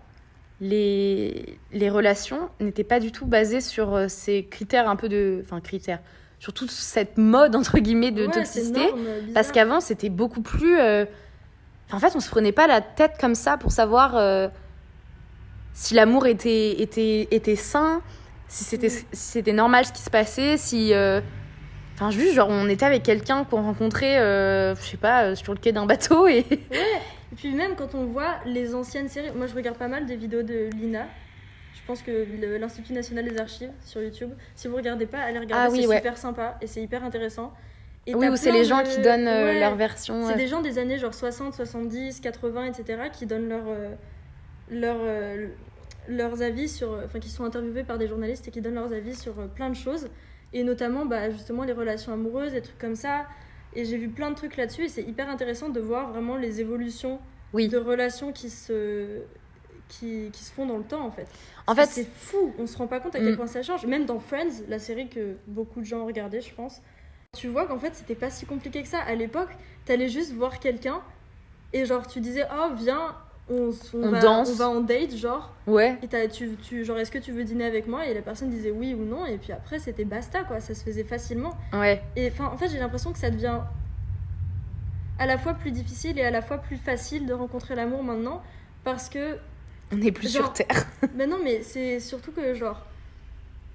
[0.60, 5.40] les, les relations n'étaient pas du tout basées sur ces critères un peu de.
[5.44, 6.00] Enfin, critères.
[6.38, 8.80] Sur toute cette mode, entre guillemets, de Ouais, toxicité.
[8.82, 9.34] énorme, bizarre.
[9.34, 10.78] Parce qu'avant, c'était beaucoup plus.
[10.78, 11.06] euh,
[11.92, 14.48] En fait, on se prenait pas la tête comme ça pour savoir euh,
[15.72, 18.02] si l'amour était, était, était sain,
[18.48, 20.92] si c'était si c'était normal ce qui se passait, si.
[20.94, 21.20] euh,
[21.96, 25.52] Enfin, juste, genre, on était avec quelqu'un qu'on rencontrait, euh, je sais pas, euh, sur
[25.54, 26.38] le quai d'un bateau et.
[26.50, 30.16] Et puis même quand on voit les anciennes séries, moi je regarde pas mal des
[30.16, 31.06] vidéos de Lina.
[31.84, 32.26] Je pense que
[32.58, 35.86] l'Institut national des archives sur YouTube, si vous regardez pas, allez regarder, Ah oui, c'est
[35.86, 35.96] ouais.
[35.96, 37.52] super sympa et c'est hyper intéressant.
[38.06, 40.26] Et Oui, ou c'est les gens qui donnent euh, Ouais, leur version.
[40.26, 43.02] C'est euh, des gens des années genre 60, 70, 80, etc.
[43.12, 43.90] qui donnent leur, euh,
[44.70, 45.48] leur, euh,
[46.08, 46.98] leurs avis sur.
[47.04, 49.76] Enfin, qui sont interviewés par des journalistes et qui donnent leurs avis sur plein de
[49.76, 50.08] choses.
[50.54, 53.26] Et notamment, bah, justement, les relations amoureuses, des trucs comme ça.
[53.74, 56.62] Et j'ai vu plein de trucs là-dessus et c'est hyper intéressant de voir vraiment les
[56.62, 57.18] évolutions
[57.52, 57.68] Oui.
[57.68, 59.20] de relations qui se,
[59.88, 61.26] qui, qui se font dans le temps en fait.
[61.66, 63.36] En c'est fou, on se rend pas compte à quel Mm.
[63.36, 63.86] point ça change.
[63.86, 66.80] Même dans Friends, la série que beaucoup de gens ont regardé, je pense,
[67.36, 68.98] tu vois qu'en fait c'était pas si compliqué que ça.
[69.00, 69.50] À l'époque,
[69.84, 71.00] t'allais juste voir quelqu'un
[71.72, 73.14] et genre tu disais oh viens,
[73.50, 74.50] on, on On va, danse.
[74.50, 75.52] on va en date genre.
[75.66, 75.98] ouais.
[76.02, 78.06] Et tu, tu, genre est-ce que tu veux dîner avec moi?
[78.06, 80.82] Et la personne disait oui ou non et puis après c'était basta quoi, ça se
[80.82, 81.52] faisait facilement.
[81.72, 82.02] Ouais.
[82.16, 83.60] Et enfin en fait j'ai l'impression que ça devient
[85.18, 88.42] à la fois plus difficile et à la fois plus facile de rencontrer l'amour maintenant
[88.82, 89.36] parce que
[89.92, 90.86] On est plus Genre- sur Terre.
[91.14, 92.80] ben non, mais c'est surtout que, genre,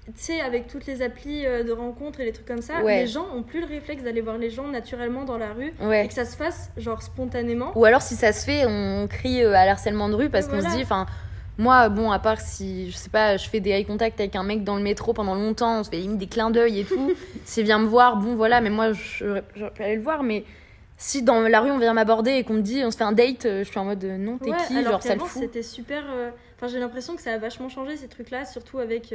[0.06, 3.02] tu sais, avec toutes les applis euh, de rencontres et les trucs comme ça, Ouais.
[3.02, 5.86] les gens ont plus le réflexe d'aller voir les gens naturellement dans la rue et
[5.86, 6.08] Ouais.
[6.08, 7.72] que ça se fasse, genre, spontanément.
[7.76, 10.50] Ou alors, si ça se fait, on crie euh, à l'harcèlement de rue parce Et
[10.50, 11.06] qu'on se dit, enfin,
[11.58, 14.42] moi, bon, à part si, je sais pas, je fais des eye contact avec un
[14.42, 17.12] mec dans le métro pendant longtemps, on se fait des clins d'œil et tout.
[17.44, 20.44] S'il vient me voir, bon, voilà, mais moi, je- j'aurais pu aller le voir, mais
[21.02, 23.12] si dans la rue on vient m'aborder et qu'on me dit, on se fait un
[23.12, 25.20] date, euh, je suis en mode, euh, non, t'es Ouais, qui alors Genre, ça le
[25.20, 25.42] fout.
[25.42, 26.04] c'était super.
[26.10, 29.14] euh, Enfin, j'ai l'impression que ça a vachement changé ces trucs-là, surtout avec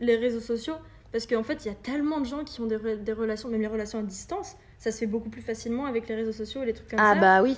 [0.00, 0.74] les réseaux sociaux.
[1.12, 3.48] Parce qu'en fait, il y a tellement de gens qui ont des, re- des relations,
[3.50, 6.62] même les relations à distance, ça se fait beaucoup plus facilement avec les réseaux sociaux
[6.62, 7.20] et les trucs comme Ah ça.
[7.20, 7.56] bah oui.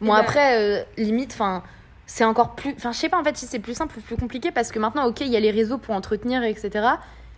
[0.00, 1.62] Bon bah- après, euh, limite, enfin,
[2.06, 2.72] c'est encore plus...
[2.76, 4.78] Enfin, je sais pas en fait si c'est plus simple ou plus compliqué parce que
[4.78, 6.86] maintenant, ok, il y a les réseaux pour entretenir, etc.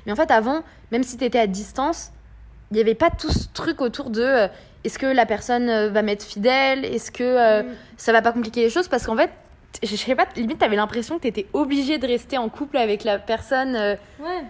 [0.05, 0.63] Mais en fait, avant,
[0.93, 2.13] même si t'étais à distance,
[2.71, 4.23] il n'y avait pas tout ce truc autour de...
[4.23, 4.49] euh,
[4.87, 6.85] est-ce que la personne euh, va m'être fidèle?
[6.85, 7.67] Est-ce que euh, Mm.
[7.97, 8.89] ça va pas compliquer les choses?
[8.89, 9.31] Parce qu'en fait,
[9.83, 13.19] je sais pas, limite, t'avais l'impression que t'étais obligé de rester en couple avec la
[13.19, 13.77] personne...
[13.77, 14.43] euh, Ouais.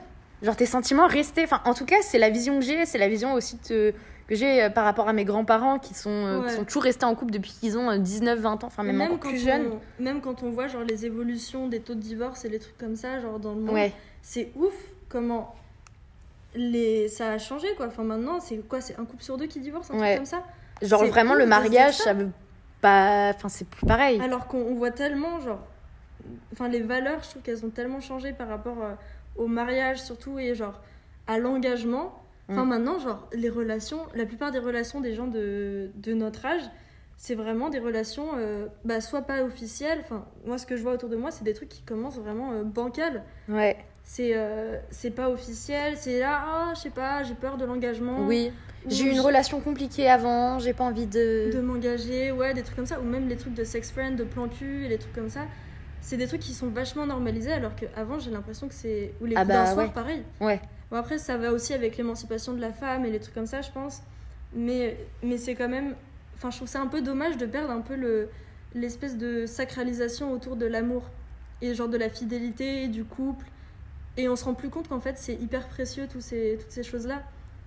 [0.42, 1.44] genre tes sentiments restaient.
[1.44, 3.92] Enfin, en tout cas, c'est la vision que j'ai, c'est la vision aussi de-
[4.28, 7.14] que j'ai euh, par rapport à mes grands-parents qui sont, qui sont toujours restés en
[7.14, 9.70] couple depuis qu'ils ont 19-20 ans, enfin même, encore quand plus jeunes.
[10.00, 12.96] Même quand on voit genre les évolutions des taux de divorce et les trucs comme
[12.96, 14.74] ça, genre dans le monde, Ouais, c'est ouf
[15.08, 15.54] comment
[16.56, 17.86] les ça a changé quoi.
[17.86, 20.16] Enfin maintenant, c'est quoi C'est un couple sur deux qui divorce, un Ouais.
[20.16, 20.42] truc comme ça?
[20.82, 22.12] Genre vraiment le mariage, ça.
[22.12, 22.30] veut
[22.80, 23.30] pas.
[23.34, 24.20] Enfin, c'est plus pareil.
[24.20, 25.60] Alors qu'on on voit tellement genre
[26.52, 28.92] enfin les valeurs, je trouve qu'elles ont tellement changé par rapport euh,
[29.36, 30.80] au mariage surtout et genre
[31.26, 32.22] à l'engagement.
[32.48, 32.68] Enfin Mm.
[32.68, 36.62] maintenant, genre les relations, la plupart des relations des gens de, de notre âge,
[37.16, 40.00] c'est vraiment des relations euh, bah, soit pas officielles.
[40.04, 42.52] Enfin moi ce que je vois autour de moi, c'est des trucs qui commencent vraiment
[42.52, 43.24] euh, bancales.
[43.48, 43.76] Ouais,
[44.08, 48.24] c'est euh, c'est pas officiel c'est là ah je sais pas j'ai peur de l'engagement
[48.24, 48.52] oui.
[48.86, 51.50] ou J'ai eu une relation compliquée avant, j'ai pas envie de.
[51.52, 54.22] de m'engager ouais des trucs comme ça ou même les trucs de sex friend de
[54.22, 55.40] plan cul et les trucs comme ça
[56.00, 59.34] c'est des trucs qui sont vachement normalisés alors qu'avant j'ai l'impression que c'est ou les
[59.34, 59.92] Ah coups d'un bah soir ouais.
[59.92, 60.60] pareil Ouais.
[60.92, 63.60] bon après ça va aussi avec l'émancipation de la femme et les trucs comme ça
[63.60, 64.02] je pense
[64.54, 65.96] mais mais c'est quand même
[66.36, 68.28] enfin je trouve ça un peu dommage de perdre un peu le
[68.72, 71.02] l'espèce de sacralisation autour de l'amour
[71.60, 73.46] et genre de la fidélité et du couple
[74.16, 76.82] et on se rend plus compte qu'en fait c'est hyper précieux tous ces, toutes ces
[76.82, 77.22] choses là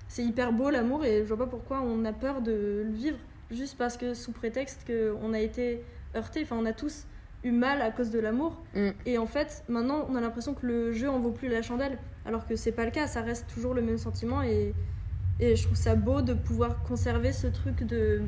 [0.07, 3.17] c'est hyper beau l'amour et je vois pas pourquoi on a peur de le vivre
[3.51, 5.83] juste parce que sous prétexte qu'on a été
[6.15, 7.05] heurté enfin on a tous
[7.43, 8.89] eu mal à cause de l'amour Mm.
[9.05, 11.97] et en fait maintenant on a l'impression que le jeu en vaut plus la chandelle
[12.25, 14.73] alors que c'est pas le cas ça reste toujours le même sentiment et,
[15.39, 18.21] et je trouve ça beau de pouvoir conserver ce truc de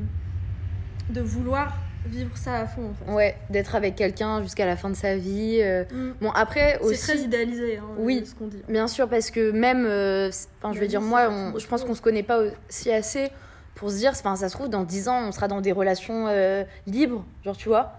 [1.10, 4.90] de vouloir vivre ça à fond en fait Ouais, d'être avec quelqu'un jusqu'à la fin
[4.90, 5.58] de sa vie.
[5.62, 5.84] euh.
[5.92, 6.12] Mm.
[6.20, 7.00] Bon, après c'est aussi.
[7.02, 8.24] très idéalisé hein, Oui.
[8.26, 11.22] ce qu'on dit Bien sûr, parce que même, euh, c'est- enfin, je veux dire, moi,
[11.28, 12.38] c'est on- je pense qu'on se connaît pas
[12.68, 13.30] aussi assez
[13.74, 16.26] pour se dire, enfin, ça se trouve, dans 10 ans, on sera dans des relations
[16.28, 17.92] euh, libres, genre, tu vois.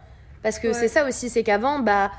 [0.43, 0.73] Parce que Ouais.
[0.73, 2.11] c'est ça aussi, c'est qu'avant, bah,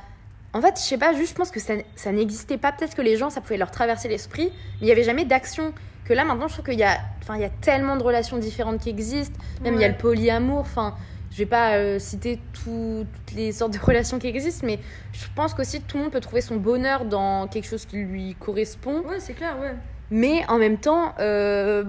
[0.54, 2.72] en fait, je sais pas, juste, je pense que ça, ça n'existait pas.
[2.72, 5.72] Peut-être que les gens, ça pouvait leur traverser l'esprit, mais il y avait jamais d'action.
[6.06, 6.98] Que là, maintenant, je trouve qu'il y a,
[7.38, 9.38] y a tellement de relations différentes qui existent.
[9.62, 10.94] Même il y a le polyamour, enfin.
[11.34, 14.78] Je vais pas euh, citer tout- toutes les sortes de relations qui existent, mais
[15.12, 18.36] je pense qu'aussi tout le monde peut trouver son bonheur dans quelque chose qui lui
[18.38, 19.00] correspond.
[19.02, 19.74] ouais c'est clair ouais
[20.12, 21.84] Mais en même temps, euh,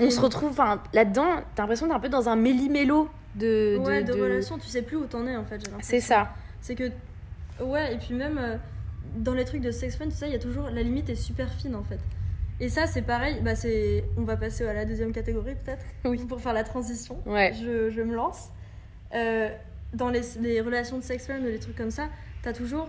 [0.00, 0.56] on se retrouve
[0.92, 4.58] là-dedans, t'as l'impression d'être un peu dans un méli-mélo de, de, ouais, de, de- relations,
[4.58, 5.60] tu sais plus où t'en es en fait.
[5.80, 6.30] C'est ça.
[6.60, 6.90] C'est que.
[7.60, 8.56] Ouais, et puis même euh,
[9.16, 10.68] dans les trucs de sex friend, tu sais, il y a toujours.
[10.70, 11.98] La limite est super fine en fait.
[12.62, 13.40] Et ça, c'est pareil.
[13.42, 14.04] Bah, c'est...
[14.16, 15.84] On va passer à la deuxième catégorie peut-être.
[16.04, 16.24] Oui.
[16.26, 17.20] Pour faire la transition.
[17.26, 17.52] Ouais.
[17.60, 18.50] Je, je me lance.
[19.14, 19.48] Euh,
[19.92, 22.08] dans les, les relations de sex friend ou les trucs comme ça,
[22.42, 22.88] t'as toujours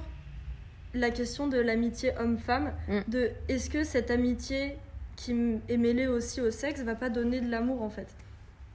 [0.94, 2.72] la question de l'amitié homme-femme.
[2.88, 3.00] Mm.
[3.08, 4.78] De est-ce que cette amitié
[5.16, 8.08] qui est mêlée aussi au sexe va pas donner de l'amour en fait?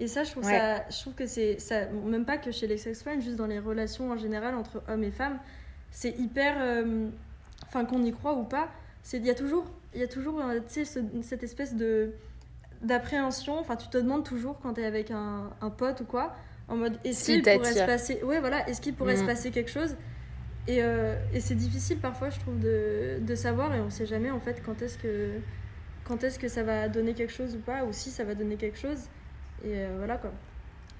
[0.00, 0.58] Et ça je trouve Ouais.
[0.58, 3.46] ça je trouve que c'est ça même pas que chez les sex friends juste dans
[3.46, 5.38] les relations en général entre hommes et femmes
[5.90, 7.08] c'est hyper euh,
[7.66, 8.68] enfin qu'on y croit ou pas
[9.02, 12.12] c'est il y a toujours il y a toujours euh, tu ce- cette espèce de
[12.82, 13.58] d'appréhension.
[13.58, 16.34] Enfin, tu te demandes toujours quand t'es avec un, un pote ou quoi,
[16.68, 19.20] en mode est-ce qu'il pourrait se passer, ouais voilà, est-ce qu'il pourrait Mm.
[19.20, 19.96] se passer quelque chose?
[20.68, 24.30] Et, euh, et c'est difficile parfois, je trouve, de, de savoir et on sait jamais
[24.30, 25.30] en fait quand est-ce que
[26.04, 28.56] quand est-ce que ça va donner quelque chose ou pas, ou si ça va donner
[28.56, 28.98] quelque chose.
[29.64, 30.30] Et euh, voilà quoi.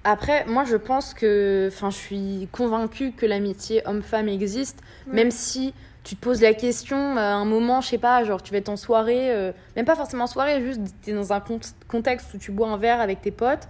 [0.03, 1.67] Après, moi, je pense que.
[1.71, 5.13] Enfin, je suis convaincue que l'amitié homme-femme existe, Ouais.
[5.15, 8.51] même si tu te poses la question à un moment, je sais pas, genre tu
[8.51, 11.59] vas être en soirée, euh, même pas forcément en soirée, juste t'es dans un cont-
[11.87, 13.67] contexte où tu bois un verre avec tes potes,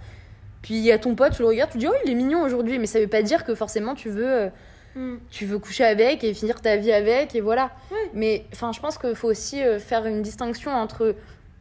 [0.62, 2.42] puis il y a ton pote, tu le regardes, tu dis oh il est mignon
[2.42, 4.48] aujourd'hui, mais ça veut pas dire que forcément tu veux, euh,
[4.96, 5.18] Mm.
[5.30, 7.70] tu veux coucher avec et finir ta vie avec et voilà.
[8.12, 11.14] Mais enfin, je pense qu'il faut aussi euh, faire une distinction entre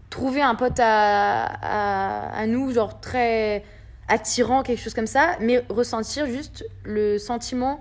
[0.09, 3.63] trouver un pote à, à, à nous, genre très
[4.07, 7.79] attirant, quelque chose comme ça, mais ressentir juste le sentiment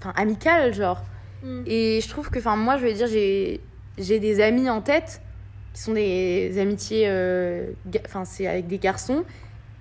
[0.00, 1.00] enfin, amical, genre.
[1.46, 1.62] Mm.
[1.66, 3.60] Et je trouve que, enfin, moi, je veux dire, j'ai
[3.98, 5.22] j'ai des amis en tête
[5.72, 7.70] qui sont des amitiés, euh,
[8.04, 9.24] enfin, c'est avec des garçons.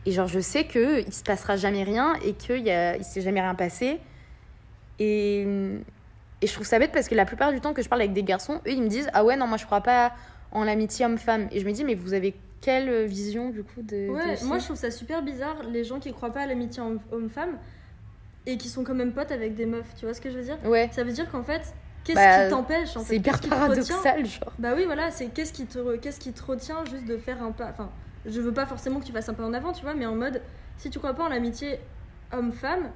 [0.06, 3.42] Et genre, je sais que il se passera jamais rien et qu'il il s'est jamais
[3.42, 4.00] rien passé.
[5.00, 5.42] Et,
[6.42, 8.14] et je trouve ça bête parce que la plupart du temps que je parle avec
[8.14, 10.14] des garçons, eux, ils me disent, ah ouais, non, moi, je crois pas
[10.52, 11.48] en l'amitié homme-femme.
[11.52, 14.10] Et je me dis, mais vous avez quelle vision, du coup, de.
[14.10, 16.82] Ouais, de moi je trouve ça super bizarre les gens qui croient pas à l'amitié
[16.82, 17.58] homme- homme-femme
[18.46, 20.44] et qui sont quand même potes avec des meufs, tu vois ce que je veux
[20.44, 21.62] dire Ouais, Ça veut dire qu'en fait,
[22.04, 24.54] qu'est-ce Bah, qui t'empêche en fait c'est hyper paradoxal, genre.
[24.60, 27.52] Bah oui, voilà, c'est qu'est-ce qui, te qu'est-ce qui te retient juste de faire un
[27.52, 27.70] pas.
[27.72, 27.90] Enfin,
[28.26, 30.16] je veux pas forcément que tu fasses un pas en avant, tu vois, mais en
[30.16, 30.42] mode,
[30.78, 31.80] si tu crois pas en l'amitié
[32.32, 32.90] homme-femme,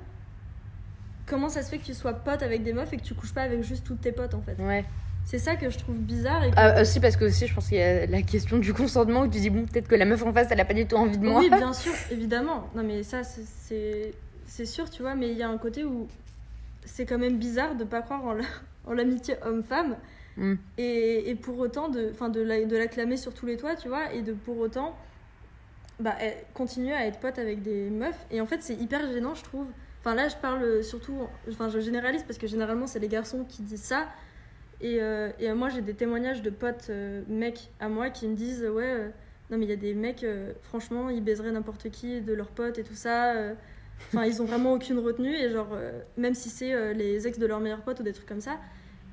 [1.27, 3.33] comment ça se fait que tu sois pote avec des meufs et que tu couches
[3.33, 4.85] pas avec juste toutes tes potes en fait Ouais.
[5.25, 7.67] C'est ça que je trouve bizarre et que- Ah, aussi parce que aussi je pense
[7.67, 10.23] qu'il y a la question du consentement où tu dis bon peut-être que la meuf
[10.25, 11.39] en face elle a pas du tout envie de moi.
[11.41, 12.67] Oui, bien sûr, évidemment.
[12.73, 14.13] Non, mais ça, c'est-
[14.49, 16.07] c'est sûr, tu vois, mais il y a un côté où
[16.85, 18.45] c'est quand même bizarre de pas croire en la-
[18.93, 19.95] l'amitié homme-femme
[20.37, 20.53] Mm.
[20.77, 24.13] et, et pour autant de, de, la- de l'acclamer sur tous les toits, tu vois,
[24.13, 24.95] et de pour autant
[25.99, 26.15] bah,
[26.53, 28.25] continuer à être pote avec des meufs.
[28.31, 29.67] Et en fait, c'est hyper gênant, je trouve.
[29.99, 33.63] Enfin, là, je parle surtout, enfin, je généralise parce que généralement, c'est les garçons qui
[33.63, 34.07] disent ça.
[34.79, 38.35] Et, euh, et moi, j'ai des témoignages de potes euh, mecs à moi qui me
[38.35, 39.09] disent Ouais, euh,
[39.49, 40.25] non, mais il y a des mecs,
[40.61, 43.33] franchement, ils baiseraient n'importe qui de leurs potes et tout ça.
[44.07, 45.33] Enfin, ils ont vraiment aucune retenue.
[45.35, 48.13] Et genre, euh, même si c'est euh, les ex de leurs meilleurs potes ou des
[48.13, 48.57] trucs comme ça.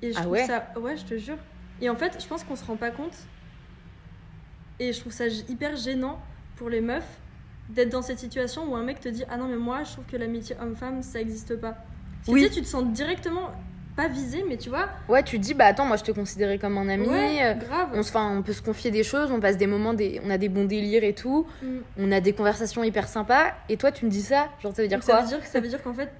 [0.02, 0.68] Et je Ah trouve ouais ça.
[0.78, 1.38] Ouais, je te jure.
[1.80, 3.16] Et en fait, je pense qu'on se rend pas compte.
[4.78, 6.18] Et je trouve ça hyper gênant
[6.56, 7.18] pour les meufs
[7.70, 10.04] d'être dans cette situation où un mec te dit Ah non, mais moi, je trouve
[10.06, 11.72] que l'amitié homme-femme, ça existe pas.
[11.72, 12.42] Parce que Oui.
[12.42, 13.50] tu sais, tu te sens directement
[13.96, 14.88] pas visé, mais tu vois.
[15.08, 17.08] Ouais tu te dis bah attends moi je te considérais comme un ami.
[17.08, 17.88] ouais, euh, grave.
[17.94, 20.38] On, se, on peut se confier des choses, on passe des moments, des, on a
[20.38, 21.66] des bons délires et tout, Mm.
[21.98, 23.52] on a des conversations hyper sympas.
[23.68, 25.40] Et toi, tu me dis ça Genre, ça veut dire Donc, quoi ça veut dire
[25.40, 26.10] que ça veut dire qu'en fait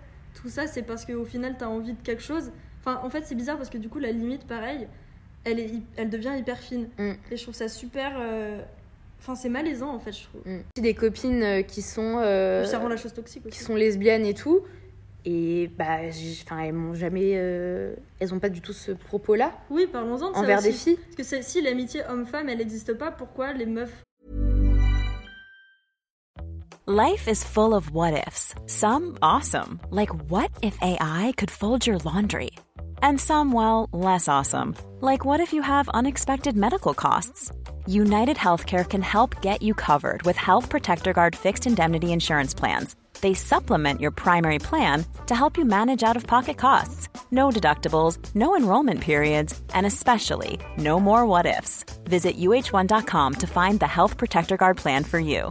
[0.40, 2.50] tout ça c'est parce qu'au final t'as envie de quelque chose.
[2.80, 4.86] Enfin en fait c'est bizarre parce que du coup la limite pareil
[5.44, 7.12] elle est elle devient hyper fine Mm.
[7.30, 8.12] et je trouve ça super.
[8.18, 8.60] euh,
[9.18, 10.42] Enfin c'est malaisant en fait je trouve.
[10.44, 10.60] Mm.
[10.80, 13.58] Des copines euh, qui sont, euh, ça rend la chose toxique aussi.
[13.58, 14.60] qui sont lesbiennes et tout.
[15.28, 15.98] Et bah,
[16.42, 17.32] enfin, elles m'ont jamais.
[17.34, 20.68] euh, elles ont pas du tout ce propos-là Oui parlons-en de ça envers aussi.
[20.68, 20.98] des filles.
[21.16, 24.04] Parce que si l'amitié homme-femme elle n'existe pas pourquoi les meufs?
[26.86, 28.54] Life is full of what ifs.
[28.66, 32.52] Some awesome, like what if AI could fold your laundry?
[33.02, 37.50] And some, well, less awesome, like what if you have unexpected medical costs?
[37.88, 42.94] United Healthcare can help get you covered with Health Protector Guard fixed indemnity insurance plans.
[43.20, 47.08] They supplement your primary plan to help you manage out of pocket costs.
[47.30, 51.84] No deductibles, no enrollment periods, and especially no more what ifs.
[52.04, 55.50] Visit uh1.com to find the Health Protector Guard plan for you.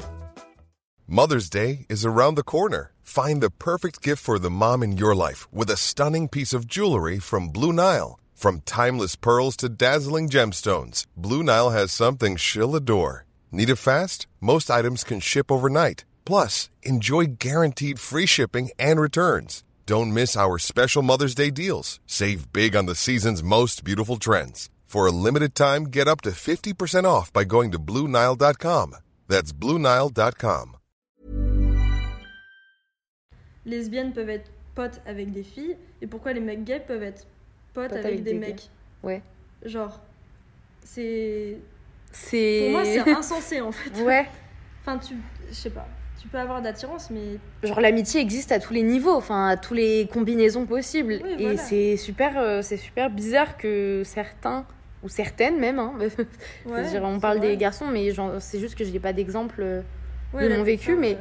[1.07, 2.91] Mother's Day is around the corner.
[3.03, 6.65] Find the perfect gift for the mom in your life with a stunning piece of
[6.65, 8.19] jewelry from Blue Nile.
[8.33, 13.25] From timeless pearls to dazzling gemstones, Blue Nile has something she'll adore.
[13.51, 14.25] Need it fast?
[14.41, 16.03] Most items can ship overnight.
[16.25, 19.63] Plus, enjoy guaranteed free shipping and returns.
[19.85, 21.99] Don't miss our special Mother's Day deals.
[22.07, 24.69] Save big on the season's most beautiful trends.
[24.85, 28.95] For a limited time, get up to 50% off by going to BlueNile.com.
[29.27, 30.71] That's BlueNile.com.
[33.65, 37.25] lesbiennes peuvent être potes avec des filles et pourquoi les mecs gays peuvent être
[37.73, 38.69] potes Potes avec, avec des, des mecs.
[39.03, 39.21] Ouais.
[39.63, 39.99] Genre
[40.83, 41.57] c'est
[42.11, 42.59] C'est.
[42.61, 44.01] pour moi c'est insensé en fait.
[44.03, 44.27] ouais.
[44.81, 45.15] Enfin tu
[45.49, 45.87] je sais pas.
[46.25, 49.77] Tu peux avoir d'attirance mais Genre l'amitié existe à tous les niveaux, enfin à toutes
[49.77, 51.19] les combinaisons possibles.
[51.23, 51.57] Oui, et voilà.
[51.57, 54.65] c'est super, euh, c'est super bizarre que certains
[55.03, 55.93] ou certaines même, hein,
[56.65, 57.49] ouais, dire, on parle vrai.
[57.49, 58.09] des garçons, mais
[58.39, 59.61] c'est juste que je n'ai pas d'exemple.
[59.61, 59.81] euh.
[60.33, 61.15] Ouais, de mon vécu, mais-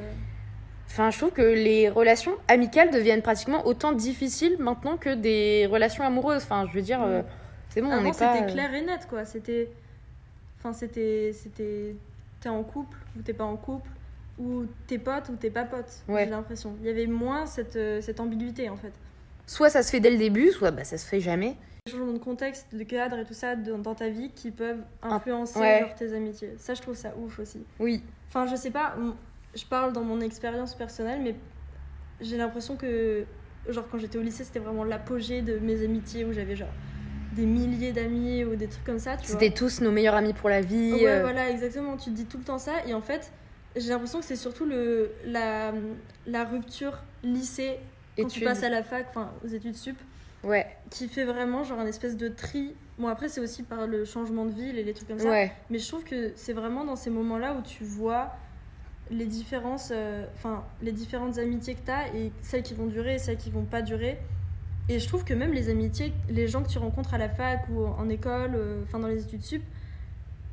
[0.86, 6.02] Enfin, je trouve que les relations amicales deviennent pratiquement autant difficiles maintenant que des relations
[6.04, 6.44] amoureuses.
[6.44, 7.20] Enfin, je veux dire, euh,
[7.68, 8.34] c'est bon, on n'est pas.
[8.38, 9.26] c'était clair et net quoi.
[9.26, 9.68] C'était
[10.58, 11.94] enfin c'était c'était
[12.40, 13.88] t'es en couple ou t'es pas en couple,
[14.38, 15.90] ou t'es pote ou t'es pas pote.
[16.09, 16.25] Ouais.
[16.25, 16.75] J'ai l'impression.
[16.81, 18.92] Il y avait moins cette, euh, cette ambiguïté en fait.
[19.47, 21.57] Soit ça se fait dès le début, soit bah, ça se fait jamais.
[21.87, 24.83] Les changements de contexte, de cadre et tout ça dans, dans ta vie qui peuvent
[25.03, 25.81] influencer ouais.
[25.81, 26.55] genre, tes amitiés.
[26.57, 27.62] Ça, je trouve ça ouf aussi.
[27.79, 28.03] Oui.
[28.29, 28.97] Enfin, je sais pas,
[29.55, 31.35] je parle dans mon expérience personnelle, mais
[32.23, 33.25] j'ai l'impression que,
[33.68, 36.73] genre, quand j'étais au lycée, c'était vraiment l'apogée de mes amitiés où j'avais genre
[37.35, 39.16] des milliers d'amis ou des trucs comme ça.
[39.23, 40.92] C'était tous nos meilleurs amis pour la vie.
[40.94, 41.97] Ouais, euh, voilà, exactement.
[41.97, 42.73] Tu te dis tout le temps ça.
[42.87, 43.31] Et en fait,
[43.76, 45.72] j'ai l'impression que c'est surtout le, la,
[46.26, 47.78] la rupture lycée
[48.16, 49.96] quand tu passes à la fac, enfin aux études sup,
[50.44, 52.74] Ouais, qui fait vraiment genre un espèce de tri.
[52.98, 55.30] Bon, après, c'est aussi par le changement de ville et les trucs comme ça.
[55.30, 55.50] ouais.
[55.70, 58.30] Mais je trouve que c'est vraiment dans ces moments-là où tu vois
[59.10, 63.14] les différences, euh, enfin, les différentes amitiés que tu as et celles qui vont durer
[63.14, 64.18] et celles qui vont pas durer.
[64.90, 67.66] Et je trouve que même les amitiés, les gens que tu rencontres à la fac
[67.70, 69.62] ou en école, euh, enfin dans les études sup,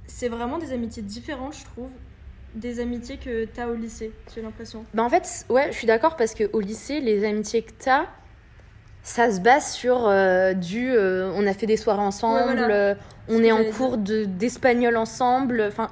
[0.07, 1.89] c'est vraiment des amitiés différentes, je trouve,
[2.55, 4.83] des amitiés que tu as au lycée, j'ai l'impression.
[4.93, 8.05] Bah en fait, ouais, je suis d'accord parce qu'au lycée, les amitiés que t'as,
[9.03, 10.91] ça se base sur euh, du.
[10.91, 12.73] euh, on a fait des soirées ensemble, Ouais, voilà.
[12.75, 12.95] euh,
[13.29, 15.63] on est en cours de- d'espagnol ensemble.
[15.67, 15.89] Enfin,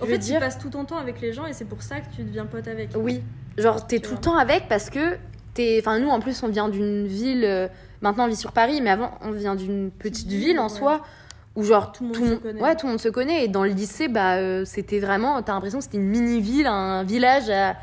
[0.00, 0.36] En fait, dire.
[0.36, 2.46] tu passes tout ton temps avec les gens et c'est pour ça que tu deviens
[2.46, 2.90] pote avec.
[2.96, 3.22] Oui,
[3.58, 5.16] genre t'es Tu tout le temps avec parce que
[5.54, 5.78] t'es.
[5.80, 7.44] Enfin, nous en plus, on vient d'une ville.
[7.44, 7.68] euh,
[8.00, 10.78] maintenant, on vit sur Paris, mais avant, on vient d'une petite ville, ville en ouais.
[10.78, 11.02] soi
[11.56, 12.60] où genre Tout le monde tout se connaît.
[12.62, 13.44] Ouais, tout le monde se connaît.
[13.44, 15.40] Et dans le lycée, bah, euh, c'était vraiment.
[15.42, 17.76] T'as l'impression que c'était une mini-ville, un village à,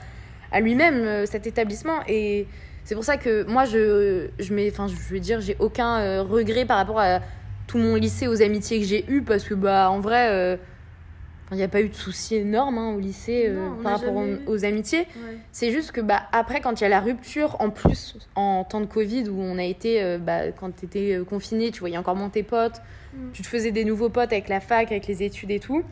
[0.52, 1.98] à lui-même, euh, cet établissement.
[2.08, 2.48] Et
[2.86, 4.70] c'est pour ça que moi, je, je mets.
[4.72, 7.20] Je veux dire, j'ai aucun euh, regret par rapport à
[7.68, 10.30] tout mon lycée, aux amitiés que j'ai eues, parce que, bah, en vrai.
[10.32, 10.56] euh,
[11.52, 14.40] il n'y a pas eu de soucis énormes hein, au lycée Non, par rapport jamais
[14.48, 15.02] aux, amitiés.
[15.02, 15.38] Ouais.
[15.52, 18.82] C'est juste que bah, après, quand il y a la rupture, en plus, en temps
[18.82, 22.30] de Covid, où on a été, bah, quand tu étais confiné, tu voyais encore moins
[22.30, 22.82] tes potes,
[23.34, 25.84] Tu te faisais des nouveaux potes avec la fac, avec les études et tout.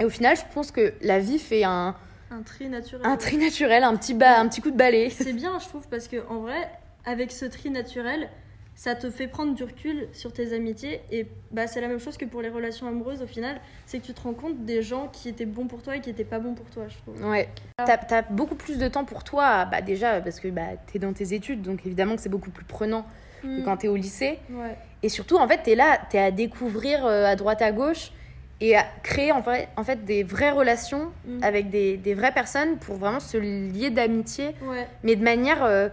[0.00, 1.94] Et au final, je pense que la vie fait un,
[2.30, 3.06] Un tri naturel.
[3.06, 5.10] un tri naturel, un petit, ba, un petit coup de balai.
[5.10, 6.70] C'est bien, je trouve, parce que en vrai,
[7.04, 8.28] avec ce tri naturel,
[8.74, 11.02] ça te fait prendre du recul sur tes amitiés.
[11.10, 13.60] Et bah, c'est la même chose que pour les relations amoureuses, au final.
[13.84, 16.08] C'est que tu te rends compte des gens qui étaient bons pour toi et qui
[16.08, 17.22] étaient pas bons pour toi, je trouve.
[17.30, 17.50] Ouais.
[17.76, 21.12] T'as as beaucoup plus de temps pour toi, bah, déjà parce que bah, t'es dans
[21.12, 23.04] tes études, donc évidemment que c'est beaucoup plus prenant
[23.42, 23.64] que Mm.
[23.64, 24.38] quand t'es au lycée.
[24.50, 24.76] Ouais.
[25.02, 28.12] Et surtout, en fait, t'es là, t'es à découvrir euh, à droite, à gauche
[28.60, 31.42] et à créer en fait, en fait des vraies relations Mm.
[31.42, 34.86] avec des, des vraies personnes pour vraiment se lier d'amitié, Ouais.
[35.02, 35.64] mais de manière.
[35.64, 35.88] euh,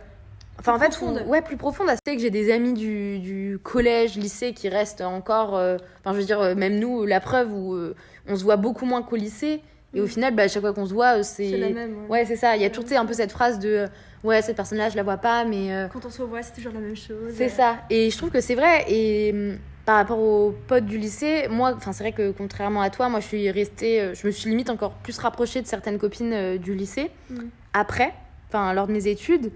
[0.60, 1.24] Enfin, en fait, où- profonde.
[1.28, 1.88] ouais, plus profonde.
[2.04, 5.56] C'est que j'ai des amis du, du collège, lycée qui restent encore.
[5.56, 7.96] euh, Enfin, je veux dire, euh, même nous, la preuve où euh,
[8.28, 9.62] on se voit beaucoup moins qu'au lycée.
[9.94, 10.08] Et au Mm.
[10.08, 11.50] final, bah, à chaque fois qu'on se voit, euh, c'est.
[11.50, 12.04] C'est la même.
[12.04, 12.20] Ouais.
[12.20, 12.56] Ouais, c'est ça.
[12.56, 13.70] Il y a toujours un peu cette phrase de.
[13.70, 13.88] euh,
[14.24, 15.74] Ouais, cette personne-là, je la vois pas, mais.
[15.74, 17.34] euh, Quand on se revoit, c'est toujours la même chose.
[17.36, 17.78] c'est ça.
[17.90, 18.84] Et je trouve que c'est vrai.
[18.92, 22.90] Et hum, par rapport aux potes du lycée, moi, enfin, c'est vrai que contrairement à
[22.90, 24.12] toi, moi, je suis restée.
[24.14, 27.36] Je me suis limite encore plus rapprochée de certaines copines du lycée Mm.
[27.74, 28.14] après,
[28.50, 29.52] enfin, lors de mes études.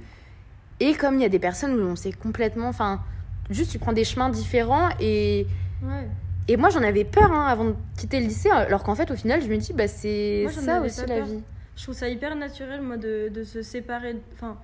[0.79, 2.67] Et comme il y a des personnes où on s'est complètement.
[2.69, 3.01] Enfin,
[3.49, 4.89] juste, tu prends des chemins différents.
[5.01, 5.47] Et,
[5.83, 6.07] Ouais.
[6.47, 8.49] Et moi, j'en avais peur hein, avant de quitter le lycée.
[8.49, 11.25] Alors qu'en fait, au final, je me dis, bah, c'est ça aussi la peur.
[11.25, 11.39] vie.
[11.75, 14.15] Je trouve ça hyper naturel, moi, de, de se séparer.
[14.33, 14.57] Enfin,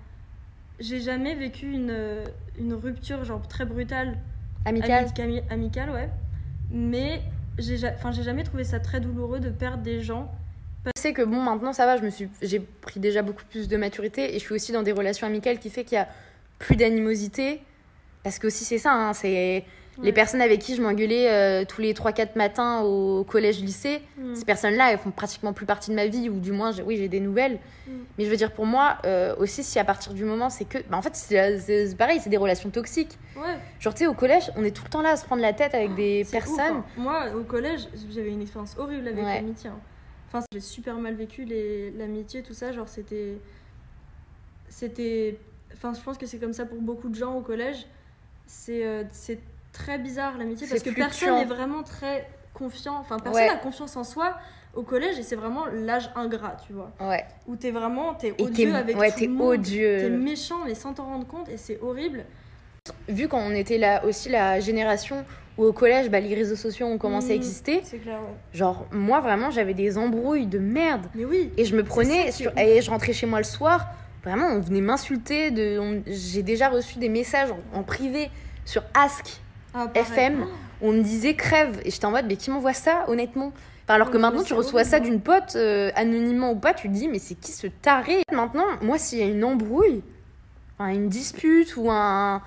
[0.80, 1.96] j'ai jamais vécu une,
[2.60, 4.18] une rupture, genre, très brutale
[4.66, 5.06] Amical.
[5.18, 6.10] Ami- ami- amicale, ouais.
[6.72, 7.22] Mais
[7.58, 10.32] j'ai jamais trouvé ça très douloureux de perdre des gens.
[10.86, 13.68] Je sais que bon, maintenant ça va, je me suis, j'ai pris déjà beaucoup plus
[13.68, 16.08] de maturité et je suis aussi dans des relations amicales qui fait qu'il y a
[16.60, 17.62] plus d'animosité.
[18.24, 19.66] Parce que aussi c'est ça, hein, c'est
[20.04, 24.02] les personnes avec qui je m'engueulais euh, tous les 3-4 matins au collège-lycée.
[24.18, 24.36] Mm.
[24.36, 27.08] Ces personnes-là, elles font pratiquement plus partie de ma vie, ou du moins, oui, j'ai
[27.08, 27.60] des nouvelles.
[27.88, 27.92] Mm.
[28.18, 30.78] Mais je veux dire, pour moi, euh, aussi, si à partir du moment, c'est que.
[30.90, 33.18] bah, en fait, c'est pareil, c'est des relations toxiques.
[33.36, 35.42] Ouais, Genre, tu sais, au collège, on est tout le temps là à se prendre
[35.42, 36.60] la tête avec des ouf, personnes.
[36.78, 36.86] hein.
[36.98, 39.36] Moi, au collège, j'avais une expérience horrible avec Ouais.
[39.36, 39.70] l'amitié.
[39.70, 39.80] hein.
[40.28, 41.46] Enfin, j'ai super mal vécu
[41.98, 42.72] l'amitié, tout ça.
[42.72, 43.38] Genre, c'était.
[44.70, 45.40] C'était.
[45.74, 47.86] Enfin, je pense que c'est comme ça pour beaucoup de gens au collège.
[48.46, 49.40] C'est euh, c'est
[49.74, 52.98] très bizarre l'amitié parce que personne n'est vraiment très confiant.
[53.00, 53.48] Enfin, personne Ouais.
[53.48, 54.36] n'a confiance en soi
[54.74, 56.92] au collège et c'est vraiment l'âge ingrat, tu vois.
[57.00, 57.24] Ouais.
[57.48, 58.14] Où t'es vraiment.
[58.16, 59.48] T'es odieux avec ouais, tout t'es le monde.
[59.50, 59.98] odieux.
[60.00, 62.26] T'es méchant mais sans t'en rendre compte et c'est horrible.
[63.10, 65.26] vu qu'on était là aussi la génération
[65.58, 67.38] où au collège bah, les réseaux sociaux ont commencé à Mhm.
[67.42, 68.58] exister C'est clair, ouais.
[68.58, 71.52] genre moi vraiment j'avais des embrouilles de merde Mais oui.
[71.58, 73.88] et je me prenais sur et je rentrais chez moi le soir
[74.24, 78.30] vraiment on venait m'insulter de on- j'ai déjà reçu des messages en, en privé
[78.64, 79.42] sur Ask
[79.78, 80.00] Ah.
[80.00, 80.46] FM
[80.82, 81.82] on me disait crève.
[81.86, 83.52] Et j'étais en mode mais qui m'envoie ça honnêtement?
[83.88, 87.08] Alors que maintenant tu reçois ça d'une pote euh, anonymement ou pas tu te dis
[87.08, 88.22] mais c'est qui ce taré?
[88.34, 90.02] Maintenant moi s'il y a une embrouille
[90.80, 92.42] une dispute ou un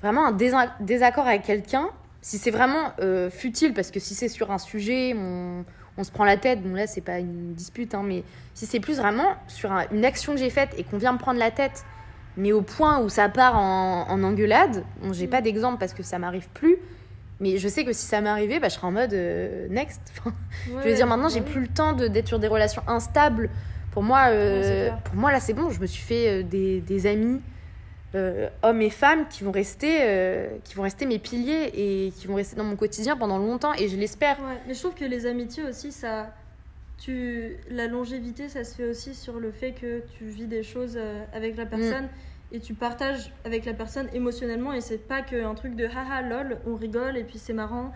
[0.00, 1.88] vraiment un désa- désaccord avec quelqu'un
[2.22, 5.64] si c'est vraiment euh, futile parce que si c'est sur un sujet on,
[5.98, 8.24] on se prend la tête, bon là c'est pas une dispute, hein, mais
[8.54, 11.18] si c'est plus vraiment sur un- une action que j'ai faite et qu'on vient me
[11.18, 11.84] prendre la tête,
[12.36, 16.02] mais au point où ça part en, en engueulade, bon j'ai pas d'exemple parce que
[16.02, 16.76] ça m'arrive plus,
[17.40, 20.00] mais je sais que si ça m'arrivait, bah, je serais en mode euh, next.
[20.18, 20.34] Enfin,
[20.82, 23.50] je veux dire maintenant j'ai plus le temps d'être sur des relations instables.
[23.92, 26.80] Pour moi, euh, Ouais, pour moi là c'est bon, je me suis fait euh, des,
[26.80, 27.40] des amis.
[28.16, 32.34] euh, hommes et femmes qui vont rester qui vont rester mes piliers et qui vont
[32.36, 35.26] rester dans mon quotidien pendant longtemps et je l'espère Ouais, mais je trouve que les
[35.26, 36.28] amitiés aussi, ça.
[36.98, 37.56] Tu...
[37.70, 41.24] La longévité, ça se fait aussi sur le fait que tu vis des choses euh,
[41.32, 42.08] avec la personne
[42.52, 46.58] et tu partages avec la personne émotionnellement et c'est pas qu'un truc de haha lol,
[46.66, 47.92] on rigole et puis c'est marrant.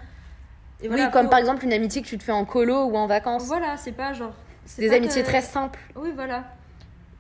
[0.83, 2.97] Et oui comme faut- par exemple une amitié que tu te fais en colo ou
[2.97, 4.35] en vacances Voilà, c'est pas genre.
[4.65, 6.45] c'est des amitiés que- très simples Oui, voilà.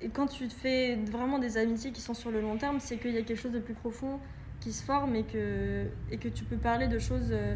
[0.01, 2.97] Et quand tu te fais vraiment des amitiés qui sont sur le long terme, c'est
[2.99, 4.21] qu'il y a quelque chose de plus profond
[4.61, 7.55] qui se forme et que, et que tu peux parler de choses euh,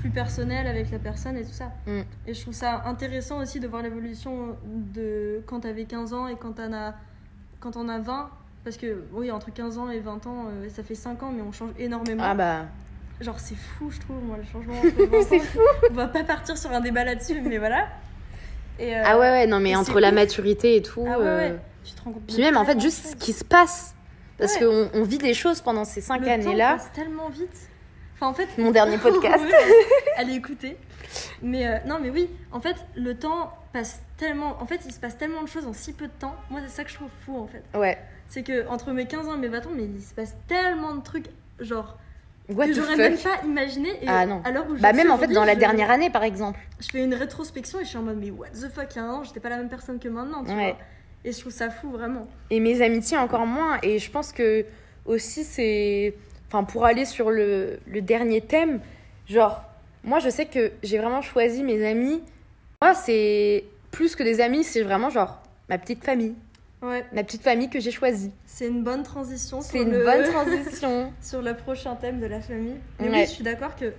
[0.00, 1.72] plus personnelles avec la personne et tout ça.
[1.86, 2.00] Mm.
[2.26, 6.36] Et je trouve ça intéressant aussi de voir l'évolution de quand t'avais 15 ans et
[6.36, 6.94] quand t'en as,
[7.60, 8.30] quand on a 20.
[8.64, 11.42] Parce que, oui, entre 15 ans et 20 ans, euh, ça fait 5 ans, mais
[11.42, 12.22] on change énormément.
[12.26, 12.66] ah bah
[13.20, 15.62] Genre, c'est fou, je trouve, moi, le changement entre 20 C'est ans.
[15.90, 17.86] On va pas partir sur un débat là-dessus, mais voilà.
[18.78, 21.50] Et, euh, ah ouais ouais non mais entre la maturité et tout ah ouais, euh,
[21.52, 21.58] ouais.
[21.84, 23.92] Tu te rends compte puis même en fait juste ce qui se passe
[24.38, 24.60] parce Ouais.
[24.92, 27.68] qu'on on vit des choses pendant ces cinq Le temps années là passe tellement vite.
[28.20, 28.48] Enfin, en fait.
[28.58, 29.44] mon dernier podcast
[30.16, 30.76] allez écouter.
[31.42, 34.56] Mais euh, non, mais oui, en fait, le temps passe tellement.
[34.60, 36.34] En fait, il se passe tellement de choses en si peu de temps.
[36.50, 37.62] Moi, c'est ça que je trouve fou, en fait.
[37.78, 37.96] ouais
[38.28, 40.94] C'est que entre mes 15 ans et mes 20 ans, mais il se passe tellement
[40.94, 41.26] de trucs,
[41.60, 41.96] genre,
[42.50, 43.88] what que j'aurais même pas imaginé.
[44.02, 44.42] Et Ah non.
[44.68, 47.04] où je bah même en fait dans la je- dernière année par exemple Je fais
[47.04, 49.10] une rétrospection et je suis en mode, mais what the fuck, il y a un
[49.14, 50.72] an, j'étais pas la même personne que maintenant, tu Ouais.
[50.72, 50.76] vois.
[51.24, 52.26] Et je trouve ça fou, vraiment.
[52.50, 54.64] et mes amitiés encore moins et je pense que
[55.04, 56.14] aussi c'est
[56.48, 58.80] enfin pour aller sur le, le dernier thème
[59.28, 59.62] genre
[60.04, 62.22] moi je sais que j'ai vraiment choisi mes amis
[62.82, 66.34] moi c'est plus que des amis c'est vraiment genre ma petite famille
[66.80, 69.60] Ouais, ma petite famille que j'ai choisie c'est une bonne transition.
[69.60, 72.76] c'est sur une le- bonne transition sur le prochain thème de la famille.
[73.00, 73.14] Mais Ouais.
[73.14, 73.92] oui, je suis d'accord que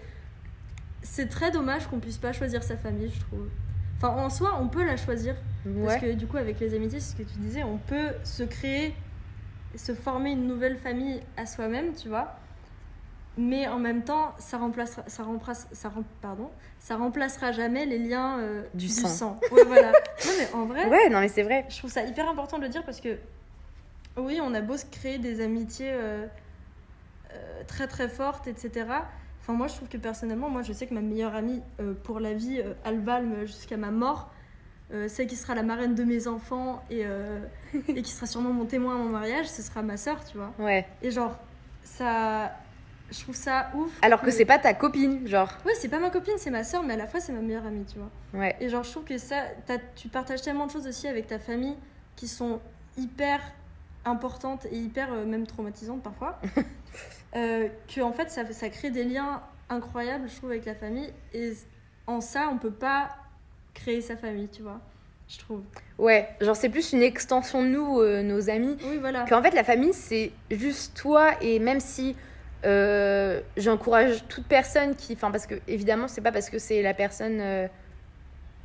[1.03, 3.47] c'est très dommage qu'on puisse pas choisir sa famille, je trouve.
[3.97, 5.35] Enfin, en soi, on peut la choisir.
[5.83, 8.11] Parce ouais que du coup, avec les amitiés, c'est ce que tu disais, on peut
[8.23, 8.93] se créer,
[9.75, 12.35] se former une nouvelle famille à soi-même, tu vois.
[13.37, 16.49] Mais en même temps, ça remplacera, ça remplace, ça rem- pardon,
[16.79, 19.39] ça remplacera jamais les liens euh, Du sang.
[19.51, 19.91] Ouais, voilà.
[20.25, 22.63] Non, mais en vrai, ouais non mais c'est vrai je trouve ça hyper important de
[22.63, 23.17] le dire parce que
[24.17, 26.25] oui, on a beau se créer des amitiés euh,
[27.33, 28.85] euh, très très fortes, etc.
[29.39, 31.61] Enfin, moi, je trouve que personnellement, moi, je sais que ma meilleure amie
[32.03, 34.29] pour la vie, elle jusqu'à ma mort.
[34.91, 37.39] Euh, celle qui sera la marraine de mes enfants et, euh,
[37.87, 40.51] et qui sera sûrement mon témoin à mon mariage, ce sera ma sœur, tu vois.
[40.59, 41.37] ouais Et genre,
[41.83, 42.51] ça.
[43.11, 43.91] Je trouve ça ouf.
[44.03, 46.83] alors que c'est pas ta copine genre Ouais, c'est pas ma copine, c'est ma sœur,
[46.83, 48.39] mais à la fois, c'est ma meilleure amie, tu vois.
[48.39, 49.45] ouais Et genre, je trouve que ça,
[49.95, 51.75] tu partages tellement de choses aussi avec ta famille
[52.15, 52.59] qui sont
[52.97, 53.41] hyper
[54.05, 56.39] importantes et hyper euh, même traumatisantes parfois,
[57.33, 61.11] que en fait, ça, ça crée des liens incroyables, je trouve, avec la famille.
[61.33, 61.53] Et
[62.07, 63.09] en ça, on peut pas
[63.81, 64.79] créer sa famille, tu vois,
[65.27, 65.61] je trouve.
[65.97, 69.25] ouais genre c'est plus une extension de nous euh, nos amis Oui, voilà.
[69.25, 72.15] qu'en fait la famille c'est juste toi et même si
[72.65, 76.93] euh, j'encourage toute personne qui enfin parce que évidemment c'est pas parce que c'est la
[76.93, 77.67] personne euh,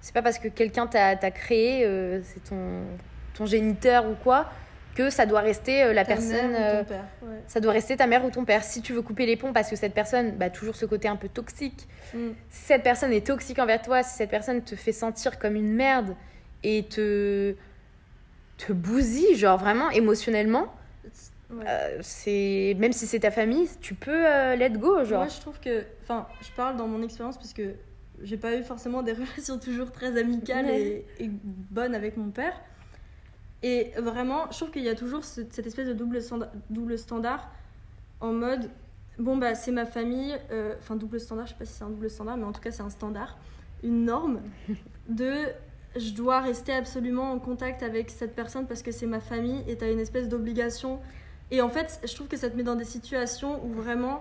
[0.01, 1.83] c'est pas parce que quelqu'un t'a créé
[2.25, 2.83] c'est ton
[3.35, 4.51] ton géniteur ou quoi
[4.95, 7.43] que ça doit rester euh, la Ta personne mère ou euh, ton père, ouais.
[7.47, 9.69] ça doit rester ta mère ou ton père si tu veux couper les ponts parce
[9.69, 12.29] que cette personne bah toujours ce côté un peu toxique Mm.
[12.49, 15.73] si cette personne est toxique envers toi, si cette personne te fait sentir comme une
[15.75, 16.15] merde
[16.63, 17.55] et te
[18.57, 20.73] te bousille, genre vraiment émotionnellement,
[21.51, 21.65] Ouais.
[21.69, 25.25] euh, c'est même si c'est ta famille, tu peux euh, let go, genre.
[25.25, 25.85] Moi, je trouve que.
[26.03, 27.75] Enfin, je parle dans mon expérience parce que
[28.23, 32.55] j'ai pas eu forcément des relations toujours très amicales et, et bonnes avec mon père.
[33.67, 36.99] Et vraiment, je trouve qu'il y a toujours ce- cette espèce de double, standa- double
[36.99, 37.51] standard
[38.21, 38.69] en mode
[39.19, 40.37] bon, bah, c'est ma famille.
[40.51, 42.61] euh, Enfin, double standard, je sais pas si c'est un double standard, mais en tout
[42.61, 43.39] cas, c'est un standard.
[43.83, 44.41] Une norme
[45.09, 45.33] de
[45.97, 49.77] je dois rester absolument en contact avec cette personne parce que c'est ma famille et
[49.77, 50.99] t'as une espèce d'obligation.
[51.53, 54.21] Et en fait, je trouve que ça te met dans des situations où vraiment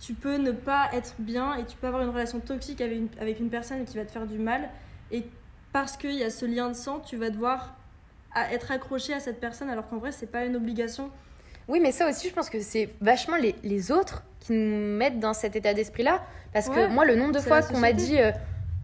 [0.00, 3.08] tu peux ne pas être bien et tu peux avoir une relation toxique avec une,
[3.20, 4.68] avec une personne qui va te faire du mal.
[5.12, 5.24] Et
[5.72, 7.74] parce qu'il y a ce lien de sang, tu vas devoir
[8.40, 11.10] à- être accroché à cette personne alors qu'en vrai, c'est pas une obligation.
[11.68, 15.20] Oui, mais ça aussi, je pense que c'est vachement les, les autres qui nous mettent
[15.20, 16.22] dans cet état d'esprit-là.
[16.52, 18.32] Parce que moi, le nombre de fois qu'on m'a dit euh,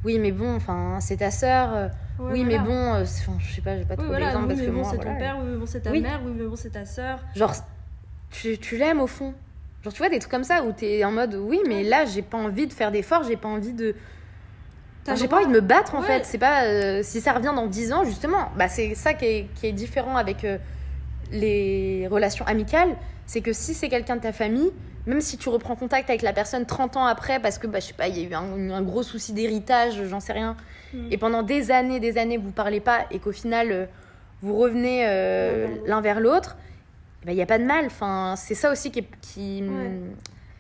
[0.05, 1.73] oui, mais bon, enfin, c'est ta sœur.
[1.75, 1.89] euh,
[2.19, 2.59] Ouais, oui, voilà.
[2.63, 4.71] mais bon, euh, je sais pas, j'ai pas Oui, trop voilà, oui, parce mais que
[4.71, 5.11] bon, c'est voilà.
[5.13, 6.01] ton père, oui, mais bon, c'est ta Oui.
[6.01, 7.19] mère, oui, mais bon, c'est ta sœur.
[7.35, 7.53] Genre,
[8.31, 9.35] tu, tu l'aimes au fond.
[9.83, 12.23] Genre, tu vois, des trucs comme ça où t'es en mode oui, mais là, j'ai
[12.23, 13.95] pas envie de faire d'efforts, j'ai pas envie de.
[15.15, 16.07] J'ai pas envie de me battre en Ouais.
[16.07, 16.25] fait.
[16.25, 18.49] C'est pas euh, si ça revient dans 10 ans justement.
[18.57, 20.59] Bah c'est ça qui est, qui est différent avec euh,
[21.31, 22.97] les relations amicales,
[23.27, 24.71] c'est que si c'est quelqu'un de ta famille,
[25.07, 27.87] même si tu reprends contact avec la personne 30 ans après parce que bah je
[27.87, 30.57] sais pas, il y a eu un, un gros souci d'héritage, j'en sais rien.
[30.95, 31.09] Mm.
[31.13, 33.87] Et pendant des années, des années, vous parlez pas et qu'au final euh,
[34.43, 35.05] vous revenez
[35.87, 36.21] L'un vers l'autre.
[36.21, 36.57] vers l'autre,
[37.27, 37.87] il n'y a pas de mal.
[37.87, 39.91] Enfin, c'est ça aussi qui, qui Ouais.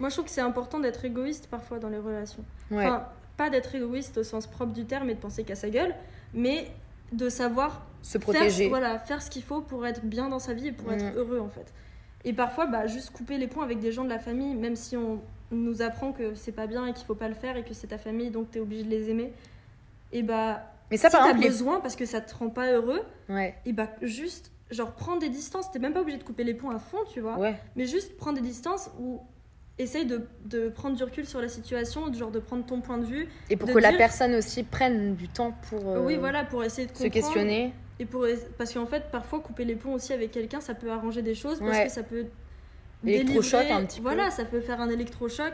[0.01, 2.43] Moi, je trouve que c'est important d'être égoïste parfois dans les relations.
[2.71, 2.85] ouais.
[2.87, 3.05] Enfin,
[3.37, 5.95] pas d'être égoïste au sens propre du terme et de penser qu'à sa gueule,
[6.33, 6.69] mais
[7.13, 8.69] de savoir se faire, protéger.
[8.69, 11.41] voilà, faire ce qu'il faut pour être bien dans sa vie et pour être heureux
[11.41, 11.73] en fait.
[12.25, 14.97] Et parfois, bah, juste couper les ponts avec des gens de la famille, même si
[14.97, 15.21] on
[15.51, 17.89] nous apprend que c'est pas bien et qu'il faut pas le faire et que c'est
[17.89, 19.33] ta famille donc t'es obligé de les aimer.
[20.13, 22.49] Et bah, Mais ça si par t'as exemple, les- besoin parce que ça te rend
[22.51, 25.71] pas heureux, ouais, et bah juste genre prendre des distances.
[25.71, 27.39] T'es même pas obligé de couper les ponts à fond, tu vois.
[27.39, 27.55] ouais.
[27.77, 29.21] Mais juste prendre des distances ou
[29.79, 33.05] essaye de, de prendre du recul sur la situation, genre de prendre ton point de
[33.05, 33.29] vue.
[33.51, 36.87] Et pour que la personne aussi prenne du temps pour euh, oui, voilà, pour essayer
[36.87, 37.73] de se questionner.
[37.99, 38.27] Et pour,
[38.59, 41.59] parce qu'en fait, parfois, couper les ponts aussi avec quelqu'un, ça peut arranger des choses
[41.61, 41.87] parce Ouais.
[41.87, 42.27] que ça peut.
[43.07, 44.05] Électrochoc un petit peu.
[44.05, 45.53] Voilà, ça peut faire un électrochoc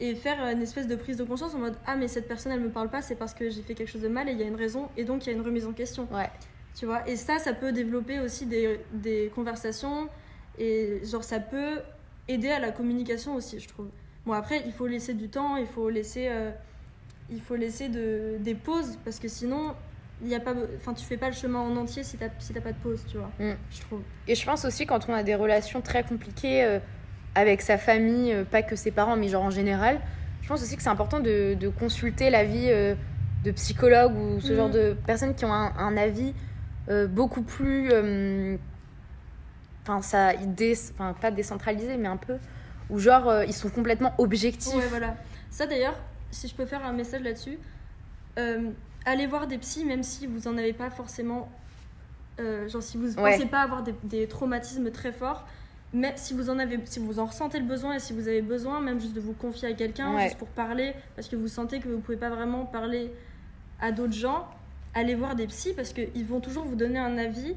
[0.00, 2.60] et faire une espèce de prise de conscience en mode Ah, mais cette personne, elle
[2.60, 4.42] me parle pas, c'est parce que j'ai fait quelque chose de mal et il y
[4.42, 6.06] a une raison et donc il y a une remise en question.
[6.12, 6.28] Ouais.
[6.78, 10.08] Tu vois Et ça, ça peut développer aussi des, des conversations
[10.58, 11.78] et genre, ça peut
[12.32, 13.88] aider à la communication aussi, je trouve.
[14.26, 16.28] Bon, après, il faut laisser du temps, il faut laisser.
[16.30, 16.50] euh,
[17.30, 19.74] il faut laisser de, des pauses parce que sinon
[20.22, 22.52] il y a pas enfin tu fais pas le chemin en entier si t'as si
[22.52, 23.52] t'as pas de pause tu vois Mm.
[23.70, 26.78] je trouve Et je pense aussi quand on a des relations très compliquées euh,
[27.34, 30.00] avec sa famille, euh, pas que ses parents, mais genre en général,
[30.42, 32.68] je pense aussi que c'est important de, de consulter l'avis
[33.44, 36.34] de psychologues ou ce genre de personnes qui ont un, un avis
[37.08, 37.90] beaucoup plus.
[39.82, 40.34] Enfin, ça.
[40.34, 42.36] dé- Enfin, pas décentralisé, mais un peu.
[42.90, 44.74] Ou genre, euh, ils sont complètement objectifs.
[44.74, 45.16] ouais voilà
[45.50, 45.94] ça d'ailleurs
[46.30, 47.58] si je peux faire un message là-dessus
[48.38, 48.70] euh,
[49.04, 51.48] allez voir des psys même si vous en avez pas forcément
[52.40, 53.32] euh, genre si vous Ouais.
[53.32, 55.46] pensez pas avoir des, des traumatismes très forts
[55.92, 58.40] mais si vous en avez si vous en ressentez le besoin et si vous avez
[58.42, 60.24] besoin même juste de vous confier à quelqu'un Ouais.
[60.24, 63.12] juste pour parler parce que vous sentez que vous pouvez pas vraiment parler
[63.80, 64.48] à d'autres gens
[64.94, 67.54] allez voir des psys parce qu'ils vont toujours vous donner un avis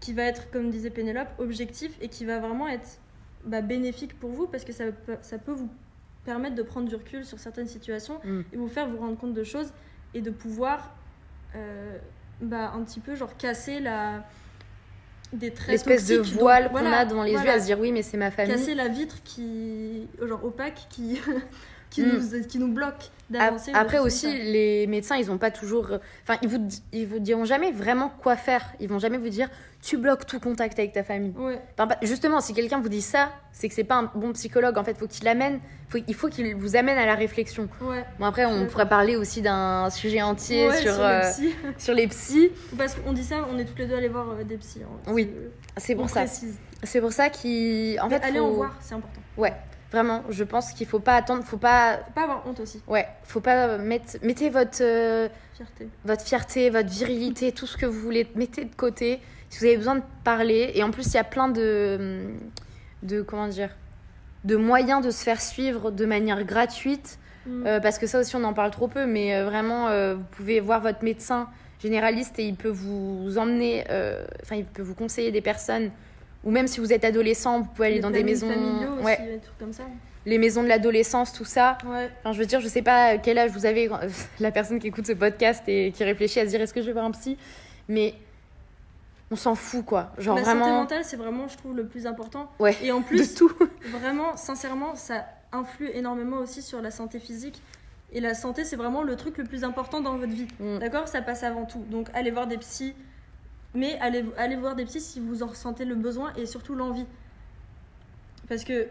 [0.00, 2.98] qui va être comme disait Pénélope objectif et qui va vraiment être
[3.44, 5.68] bah, bénéfique pour vous parce que ça peut, ça peut vous
[6.24, 8.40] permettre de prendre du recul sur certaines situations Mm.
[8.52, 9.72] et vous faire vous rendre compte de choses
[10.14, 10.94] et de pouvoir
[11.56, 11.96] euh,
[12.42, 14.24] bah, un petit peu genre casser la
[15.32, 17.50] des traits L'espèce de voile qu'on voilà, a devant les voilà.
[17.52, 18.52] yeux à se dire oui, mais c'est ma famille.
[18.52, 21.20] casser la vitre qui genre opaque qui
[21.90, 22.20] qui, Mm.
[22.32, 24.32] nous, qui nous bloque d'avancer Après aussi, ça.
[24.44, 25.98] les médecins, ils ont pas toujours.
[26.22, 28.64] Enfin, ils vous, ils vous diront jamais vraiment quoi faire.
[28.80, 29.48] Ils vont jamais vous dire
[29.82, 31.32] tu bloques tout contact avec ta famille.
[31.36, 34.32] ouais Enfin, pas- justement, si quelqu'un vous dit ça, c'est que c'est pas un bon
[34.34, 34.76] psychologue.
[34.78, 37.68] En fait, faut qu'il amène, faut, il faut qu'il vous amène à la réflexion.
[37.80, 41.30] ouais Bon, après, on pourrait parler aussi d'un sujet entier Ouais, sur, sur, euh, les
[41.30, 41.54] psys.
[41.78, 42.50] sur les psys.
[42.76, 44.96] parce qu'on dit ça on est toutes les deux allées voir euh, des psys hein.
[45.12, 45.30] Oui,
[45.76, 46.24] C'est- pour ça.
[46.82, 47.98] C'est pour ça qu'il.
[48.00, 49.54] En Mais fait, faut- en voir c'est important Ouais,
[49.90, 50.22] vraiment.
[50.30, 51.44] Je pense qu'il faut pas attendre.
[51.44, 51.98] Faut pas.
[51.98, 54.16] faut pas avoir honte aussi Ouais, faut pas mettre.
[54.22, 54.82] Mettez votre.
[54.82, 59.20] euh, fierté votre fierté, votre virilité, tout ce que vous voulez, mettez de côté.
[59.48, 62.20] Si vous avez besoin de parler, et en plus il y a plein de,
[63.02, 63.70] de comment dire,
[64.44, 67.66] de moyens de se faire suivre de manière gratuite, Mm.
[67.66, 70.24] Euh, parce que ça aussi on en parle trop peu, mais euh, vraiment euh, vous
[70.30, 71.48] pouvez voir votre médecin
[71.82, 75.90] généraliste et il peut vous emmener, euh, enfin il peut vous conseiller des personnes,
[76.44, 79.04] ou même si vous êtes adolescent, vous pouvez aller Les dans des maisons, familiaux aussi,
[79.04, 79.84] ouais, des trucs comme ça.
[80.26, 81.78] Les maisons de l'adolescence, tout ça.
[81.86, 82.10] ouais.
[82.20, 83.90] Enfin, je veux dire, je sais pas quel âge vous avez,
[84.40, 86.86] la personne qui écoute ce podcast et qui réfléchit à se dire est-ce que je
[86.86, 87.36] vais voir un psy?
[87.88, 88.14] Mais
[89.30, 90.12] on s'en fout, quoi.
[90.18, 92.50] Genre la santé mentale c'est vraiment je trouve le plus important.
[92.58, 93.52] Ouais, et en de plus tout.
[93.92, 97.62] vraiment sincèrement ça influe énormément aussi sur la santé physique.
[98.12, 100.48] Et la santé c'est vraiment le truc le plus important dans votre vie.
[100.58, 100.78] Mm.
[100.78, 101.06] d'accord?
[101.06, 101.84] Ça passe avant tout.
[101.90, 102.94] Donc allez voir des psys
[103.74, 107.06] mais allez, allez voir des psys si vous en ressentez le besoin et surtout l'envie.
[108.48, 108.88] Parce que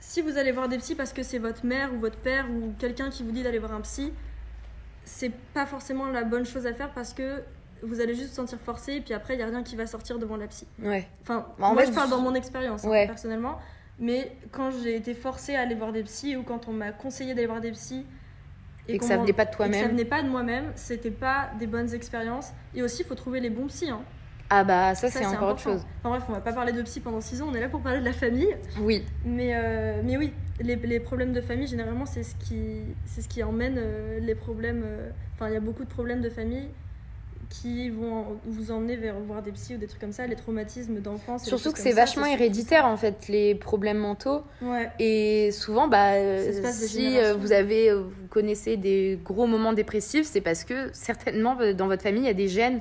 [0.00, 2.72] si vous allez voir des psys parce que c'est votre mère ou votre père ou
[2.78, 4.12] quelqu'un qui vous dit d'aller voir un psy
[5.04, 7.42] c'est pas forcément la bonne chose à faire parce que
[7.82, 9.86] vous allez juste vous sentir forcé et puis après il y a rien qui va
[9.86, 10.66] sortir devant la psy.
[10.82, 11.06] Ouais.
[11.22, 13.58] Enfin, Bah, en moi je parle dans mon expérience hein, personnellement,
[13.98, 17.34] mais quand j'ai été forcée à aller voir des psys ou quand on m'a conseillé
[17.34, 18.06] d'aller voir des psys
[18.88, 19.80] Et que ça venait pas de toi-même.
[19.82, 22.52] ça venait pas de moi-même, c'était pas des bonnes expériences.
[22.74, 23.90] Et aussi, il faut trouver les bons psys.
[23.90, 24.02] hein.
[24.50, 25.50] Ah bah, ça, c'est encore important.
[25.52, 25.86] autre chose.
[26.00, 27.80] Enfin bref, on va pas parler de psy pendant 6 ans, on est là pour
[27.80, 28.54] parler de la famille.
[28.80, 29.02] Oui.
[29.24, 33.28] Mais, euh, mais oui, les, les problèmes de famille, généralement, c'est ce qui, c'est ce
[33.28, 34.82] qui emmène euh, les problèmes.
[34.84, 36.68] euh, Enfin, il y a beaucoup de problèmes de famille
[37.50, 41.00] qui vont vous emmener vers voir des psys ou des trucs comme ça, les traumatismes
[41.00, 41.44] d'enfance.
[41.44, 44.42] Surtout que c'est vachement ça héréditaire en fait, les problèmes mentaux.
[44.62, 44.90] Ouais.
[44.98, 46.12] Et souvent, bah,
[46.72, 51.56] si euh, vous avez, euh, vous connaissez des gros moments dépressifs, c'est parce que certainement
[51.60, 52.80] euh, dans votre famille, il y a des gènes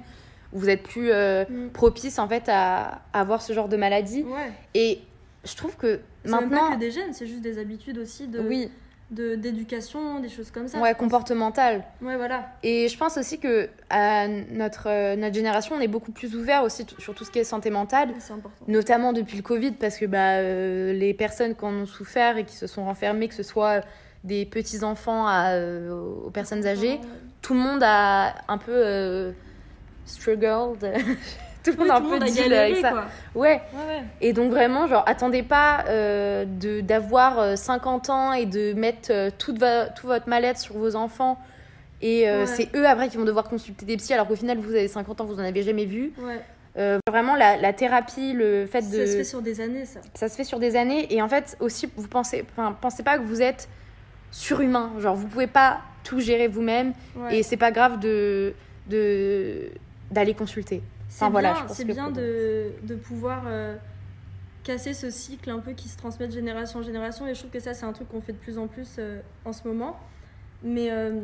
[0.53, 1.69] où vous êtes plus euh, Mm.
[1.69, 4.23] propice en fait à, à avoir ce genre de maladie.
[4.23, 4.51] Ouais.
[4.75, 4.99] Et
[5.43, 8.39] je trouve que C'est maintenant, pas que des gènes, c'est juste des habitudes aussi de
[8.39, 8.69] oui,
[9.13, 10.77] de- d'éducation, des choses comme ça.
[10.79, 10.99] ouais, je pense.
[10.99, 11.83] comportemental.
[12.01, 12.47] Ouais, voilà.
[12.63, 16.63] Et je pense aussi que à notre euh, notre génération, on est beaucoup plus ouvert
[16.63, 18.09] aussi sur tout ce qui est santé mentale.
[18.19, 18.65] C'est important.
[18.67, 22.43] notamment depuis le Covid, parce que bah, euh, les personnes qui en ont souffert et
[22.45, 23.81] qui se sont renfermées, que ce soit
[24.23, 25.91] des petits-enfants à, euh,
[26.25, 26.99] aux personnes âgées,
[27.41, 29.31] tout le monde a un peu euh,
[30.05, 30.77] struggled.
[31.63, 32.89] tout le monde a un peu deal galéré, avec ça.
[32.91, 33.05] quoi.
[33.35, 33.61] Ouais.
[33.73, 34.03] Ouais, ouais.
[34.21, 39.09] Et donc vraiment, genre, attendez pas euh, de- d'avoir euh, 50 ans et de mettre
[39.11, 41.39] euh, toute va- tout votre mal-être sur vos enfants.
[42.01, 42.45] Et euh, Ouais.
[42.47, 45.21] c'est eux après qui vont devoir consulter des psys, alors qu'au final, vous avez 50
[45.21, 46.11] ans, vous en avez jamais vu.
[46.19, 46.41] Ouais.
[46.75, 49.99] Euh, vraiment, la, la thérapie, le fait de Ça se fait sur des années, ça.
[50.15, 53.19] ça se fait sur des années et en fait aussi vous pensez enfin pensez pas
[53.19, 53.69] que vous êtes
[54.31, 57.37] surhumain genre vous pouvez pas tout gérer vous-même Ouais.
[57.37, 58.55] et c'est pas grave de
[58.89, 59.69] de
[60.11, 60.81] d'aller consulter
[61.13, 63.75] enfin, voilà, c'est bien de, de pouvoir euh,
[64.63, 67.27] casser ce cycle un peu qui se transmet de génération en génération.
[67.27, 69.21] Et je trouve que ça, c'est un truc qu'on fait de plus en plus euh,
[69.45, 69.99] en ce moment.
[70.63, 71.21] Mais euh,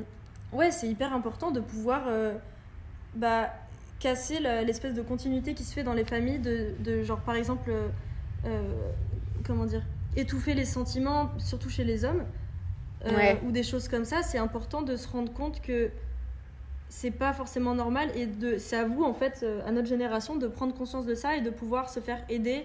[0.52, 2.04] ouais, c'est hyper important de pouvoir
[3.16, 3.54] bah,
[4.00, 6.40] casser l'espèce de continuité qui se fait dans les familles.
[6.40, 7.72] De, de genre, par exemple,
[9.46, 9.84] comment dire,
[10.16, 12.24] étouffer les sentiments, surtout chez les hommes.
[13.06, 13.40] Ouais.
[13.46, 14.24] Ou des choses comme ça.
[14.24, 15.90] C'est important de se rendre compte que
[16.90, 20.36] c'est pas forcément normal et de c'est à vous en fait euh, à notre génération
[20.36, 22.64] de prendre conscience de ça et de pouvoir se faire aider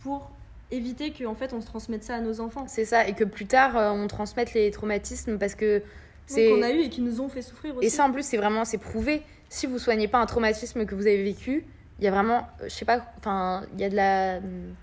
[0.00, 0.30] pour
[0.72, 2.64] éviter que en fait on se transmette ça à nos enfants.
[2.66, 5.82] C'est ça et que plus tard euh, on transmette les traumatismes parce que
[6.26, 7.86] c'est c'est qu'on a eu et qui nous ont fait souffrir aussi.
[7.86, 9.22] et ça en plus c'est vraiment c'est prouvé.
[9.48, 11.64] Si vous soignez pas un traumatisme que vous avez vécu
[12.00, 14.74] il y a vraiment euh, je sais pas enfin il y a de la hum,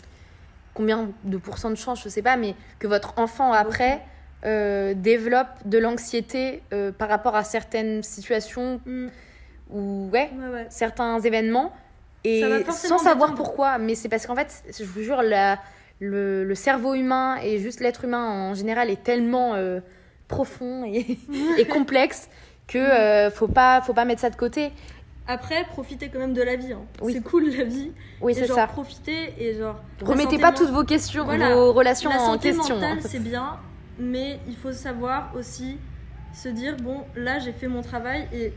[0.73, 4.01] combien de pourcents de chance je sais pas mais que votre enfant après
[4.45, 9.07] euh, développe de l'anxiété euh, par rapport à certaines situations Mm.
[9.71, 11.71] ou ouais ouais ouais certains événements
[12.23, 15.59] et sans savoir pourquoi mais c'est parce qu'en fait je vous jure la,
[15.99, 19.79] le, le cerveau humain et juste l'être humain en général est tellement euh,
[20.27, 21.17] profond et,
[21.57, 22.27] et complexe
[22.67, 24.71] que euh, faut pas faut pas mettre ça de côté
[25.27, 26.81] après profitez quand même de la vie hein.
[27.01, 27.13] Oui.
[27.13, 31.25] c'est cool la vie oui c'est ça profitez et genre remettez pas toutes vos questions
[31.25, 31.53] Voilà.
[31.55, 33.07] vos relations la en question mentale hein.
[33.07, 33.57] c'est bien
[34.01, 35.77] mais il faut savoir aussi
[36.33, 38.51] se dire bon là j'ai fait mon travail et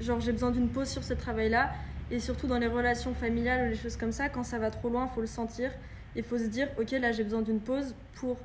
[0.00, 1.70] genre j'ai besoin d'une pause sur ce travail là
[2.10, 4.88] et surtout dans les relations familiales ou les choses comme ça quand ça va trop
[4.88, 5.70] loin faut le sentir.
[6.16, 8.36] Il faut se dire ok là j'ai besoin d'une pause pour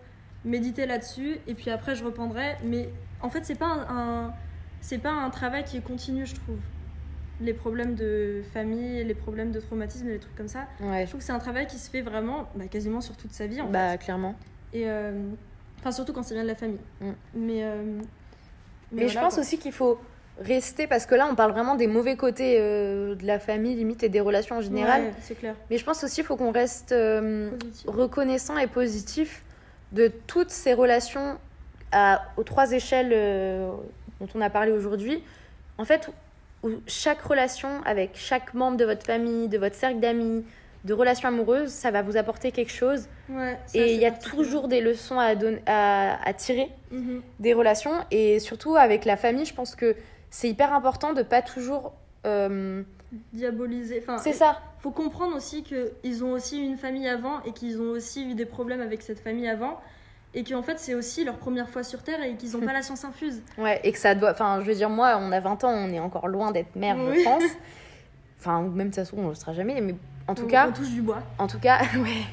[0.46, 1.38] méditer là-dessus.
[1.48, 2.56] Et puis après je reprendrai.
[2.64, 2.90] Mais
[3.22, 3.98] en fait c'est pas un,
[4.28, 4.34] un-
[4.82, 6.60] c'est pas un travail qui est continu je trouve.
[7.40, 10.68] Les problèmes de famille les problèmes de traumatisme et les trucs comme ça.
[10.82, 11.04] Ouais.
[11.04, 13.46] Je trouve que c'est un travail qui se fait vraiment bah, quasiment sur toute sa
[13.48, 13.74] vie en fait.
[13.74, 14.36] bah clairement.
[14.74, 15.12] Et euh,
[15.88, 16.80] enfin, surtout quand ça vient de la famille.
[17.02, 17.12] Mm.
[17.34, 17.84] Mais, euh,
[18.92, 19.44] Mais, je voilà, pense quoi.
[19.44, 20.00] aussi qu'il faut
[20.40, 24.04] rester parce que là on parle vraiment des mauvais côtés euh, de la famille limite
[24.04, 25.56] et des relations en général Ouais, c'est clair.
[25.72, 27.50] mais je pense aussi qu'il faut qu'on reste euh,
[27.88, 29.44] reconnaissant et positif
[29.94, 31.40] de toutes ces relations
[31.92, 33.10] à, aux trois échelles
[34.20, 35.24] dont on a parlé aujourd'hui.
[35.80, 36.10] En fait,
[36.64, 40.44] où chaque relation avec chaque membre de votre famille, de votre cercle d'amis,
[40.88, 43.08] de relations amoureuses, ça va vous apporter quelque chose.
[43.30, 47.22] Ouais, ça, et il y a toujours des leçons à, donner, à, à tirer Mhm.
[47.40, 47.92] des relations.
[48.10, 49.96] Et surtout avec la famille, je pense que
[50.30, 51.94] c'est hyper important de pas toujours...
[52.26, 52.82] euh,
[53.34, 54.00] Diaboliser.
[54.02, 54.60] Enfin, c'est ça.
[54.80, 58.46] faut comprendre aussi qu'ils ont aussi une famille avant et qu'ils ont aussi eu des
[58.46, 59.80] problèmes avec cette famille avant.
[60.34, 62.82] Et qu'en fait, c'est aussi leur première fois sur Terre et qu'ils n'ont pas la
[62.82, 63.42] science infuse.
[63.58, 64.32] Ouais, et que ça doit.
[64.32, 66.98] Enfin, je veux dire, moi, on a 20 ans, on est encore loin d'être mère,
[66.98, 67.20] Oui.
[67.20, 67.44] je pense.
[68.40, 69.82] Enfin, même de toute façon, on le sera jamais.
[69.82, 69.96] Mais
[70.28, 71.22] en tout On- cas, On touche du bois.
[71.38, 72.24] en tout cas, ouais.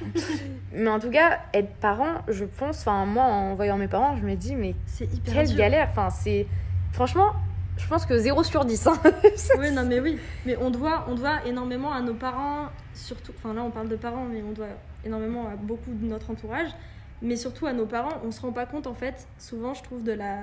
[0.73, 2.81] mais en tout cas, être parent, je pense.
[2.81, 5.57] Enfin, moi, en voyant mes parents, je me dis, mais C'est hyper quelle dur.
[5.57, 5.89] galère.
[5.91, 6.47] Enfin, c'est.
[6.93, 7.33] Franchement,
[7.77, 8.87] je pense que 0 sur 10.
[8.87, 8.99] hein.
[9.59, 10.19] Oui, non, mais oui.
[10.47, 13.33] Mais on doit, on doit énormément à nos parents, surtout.
[13.37, 14.69] Enfin, là, on parle de parents, mais on doit
[15.05, 16.69] énormément à beaucoup de notre entourage.
[17.23, 20.03] Mais surtout à nos parents, on se rend pas compte, en fait, souvent, je trouve,
[20.03, 20.41] de la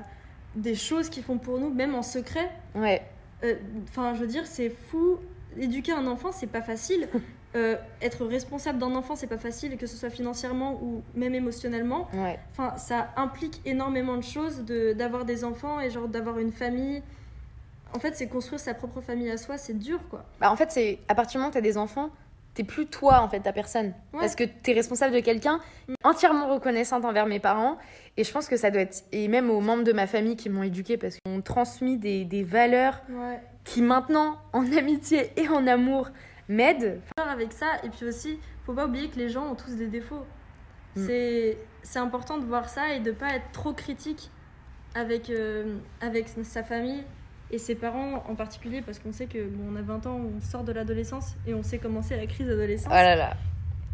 [0.56, 2.50] des choses qu'ils font pour nous, même en secret.
[2.76, 3.02] Ouais,
[3.44, 3.56] Euh,
[3.90, 5.18] Enfin, je veux dire, c'est fou.
[5.58, 7.08] Éduquer un enfant, c'est pas facile.
[7.54, 12.08] Euh, être responsable d'un enfant, c'est pas facile, que ce soit financièrement ou même émotionnellement.
[12.14, 12.40] ouais.
[12.54, 17.04] Enfin, ça implique énormément de choses de- d'avoir des enfants et genre d'avoir une famille.
[17.94, 20.24] En fait, c'est construire sa propre famille à soi, c'est dur quoi.
[20.40, 22.10] Bah, en fait, c'est à partir du moment où tu as des enfants,
[22.54, 23.88] t'es plus toi en fait, ta personne.
[24.14, 24.20] Ouais.
[24.22, 25.60] Parce que t'es responsable de quelqu'un,
[26.06, 27.78] entièrement reconnaissante envers mes parents.
[28.16, 29.04] Et je pense que ça doit être.
[29.12, 32.24] Et même aux membres de ma famille qui m'ont éduquée parce qu'ils m'ont transmis des,
[32.24, 33.40] des valeurs Ouais.
[33.66, 36.10] qui maintenant, en amitié et en amour,
[37.18, 39.88] faire avec ça et puis aussi faut pas oublier que les gens ont tous des
[39.88, 40.26] défauts
[40.94, 41.08] Mm.
[41.08, 44.30] c'est important de voir ça et de pas être trop critique
[44.94, 47.06] avec euh, avec sa famille
[47.50, 50.42] et ses parents en particulier parce qu'on sait que bon, on a 20 ans on
[50.42, 53.38] sort de l'adolescence et on sait commencer la crise d'adolescence Oh là là.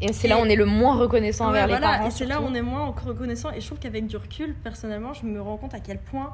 [0.01, 2.07] Et c'est là où on est le moins reconnaissant Ouais, envers les parents.
[2.07, 5.13] et c'est là où on est moins reconnaissant et je trouve qu'avec du recul personnellement
[5.13, 6.33] je me rends compte à quel point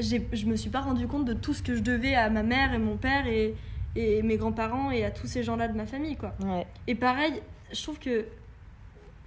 [0.00, 2.74] je me suis pas rendu compte de tout ce que je devais à ma mère
[2.74, 3.54] et mon père et,
[3.96, 6.66] et mes grands-parents et à tous ces gens-là de ma famille quoi Ouais.
[6.86, 7.34] et pareil,
[7.72, 8.24] je trouve que,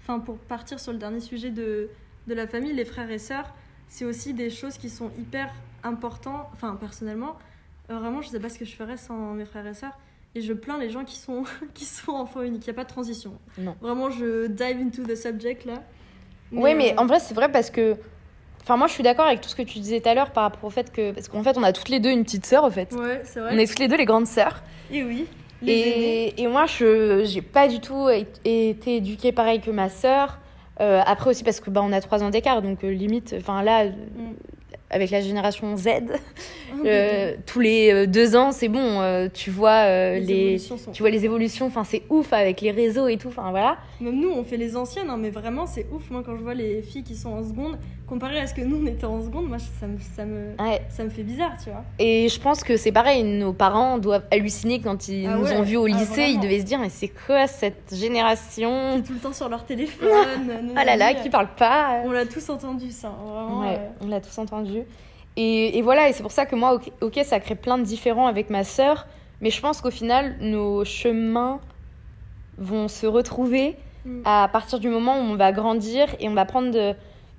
[0.01, 1.89] enfin, pour partir sur le dernier sujet de,
[2.27, 3.53] de la famille, les frères et sœurs,
[3.87, 5.51] c'est aussi des choses qui sont hyper
[5.83, 6.47] importantes.
[6.53, 7.37] Enfin, personnellement,
[7.89, 9.97] euh, vraiment, je sais pas ce que je ferais sans mes frères et sœurs.
[10.35, 11.43] Et je plains les gens qui sont,
[11.73, 12.65] qui sont enfants uniques.
[12.65, 13.33] Il n'y a pas de transition.
[13.57, 13.75] Non.
[13.81, 15.83] Vraiment, je dive into the subject là.
[16.51, 17.95] Oui, mais euh, en vrai, c'est vrai parce que.
[18.63, 20.43] Enfin, moi, je suis d'accord avec tout ce que tu disais tout à l'heure par
[20.43, 21.11] rapport au fait que.
[21.11, 22.93] Parce qu'en fait, on a toutes les deux une petite sœur, au fait.
[22.93, 23.51] Ouais, c'est vrai.
[23.53, 24.63] On est toutes les deux les grandes sœurs.
[24.91, 25.25] Et oui.
[25.65, 30.39] Et, et moi, je j'ai pas du tout été éduquée pareil que ma sœur.
[30.81, 33.61] Euh, après aussi parce que bah, on a trois ans d'écart, donc euh, limite, enfin
[33.61, 33.91] là, euh,
[34.93, 35.87] avec la génération Z,
[36.75, 40.75] Oh, euh, tous les euh, deux ans, c'est bon, euh, tu vois euh, les, sont-
[40.91, 41.67] tu vois les évolutions.
[41.67, 43.27] Enfin, c'est ouf avec les réseaux et tout.
[43.27, 43.77] Enfin voilà.
[44.01, 46.09] Même nous, on fait les anciennes, hein, mais vraiment, c'est ouf.
[46.09, 47.77] Moi, quand je vois les filles qui sont en seconde,
[48.07, 50.81] comparé à ce que nous, on était en seconde, moi, ça me, ça me, Ouais.
[50.89, 51.83] ça me fait bizarre, tu vois.
[51.99, 55.55] Et je pense que c'est pareil, nos parents doivent halluciner quand ils Ah nous ouais,
[55.57, 56.21] ont vus au ah, lycée.
[56.23, 56.41] ils vraiment.
[56.43, 59.63] devaient se dire, mais c'est quoi cette génération Qui est tout le temps sur leur
[59.63, 60.09] téléphone.
[60.75, 63.09] Ah là là, qui parle pas On l'a tous entendu, ça.
[63.09, 63.61] Vraiment.
[63.61, 64.82] Ouais, euh, on l'a tous entendu.
[65.35, 68.27] Et, et voilà, et c'est pour ça que moi, ok, ça crée plein de différends
[68.27, 69.07] avec ma sœur,
[69.41, 71.59] mais je pense qu'au final, nos chemins
[72.57, 73.75] vont se retrouver
[74.05, 74.21] Mm.
[74.25, 76.93] à partir du moment où on va grandir et on va prendre de,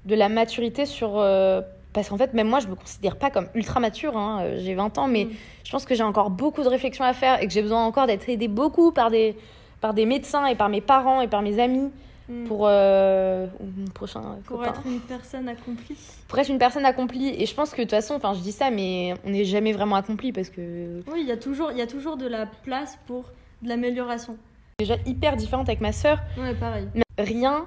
[0.06, 1.18] de la maturité sur...
[1.18, 1.60] euh,
[1.92, 4.74] parce qu'en fait, même moi, je me considère pas comme ultra mature, hein, euh, j'ai
[4.74, 5.30] 20 ans, mais Mm.
[5.64, 8.06] je pense que j'ai encore beaucoup de réflexions à faire et que j'ai besoin encore
[8.06, 9.36] d'être aidée beaucoup par des,
[9.82, 11.90] par des médecins et par mes parents et par mes amis
[12.28, 12.44] mm.
[12.44, 15.96] pour euh, mon prochain Pour copain être une personne accomplie.
[16.28, 17.28] pour être une personne accomplie.
[17.28, 19.72] Et je pense que de toute façon, enfin, je dis ça, mais on n'est jamais
[19.72, 22.46] vraiment accompli parce que Oui, il y, a toujours- il y a toujours de la
[22.46, 23.24] place pour
[23.62, 24.36] de l'amélioration.
[24.78, 26.18] déjà hyper différente avec ma sœur.
[26.38, 26.88] Ouais, pareil.
[27.18, 27.66] Rien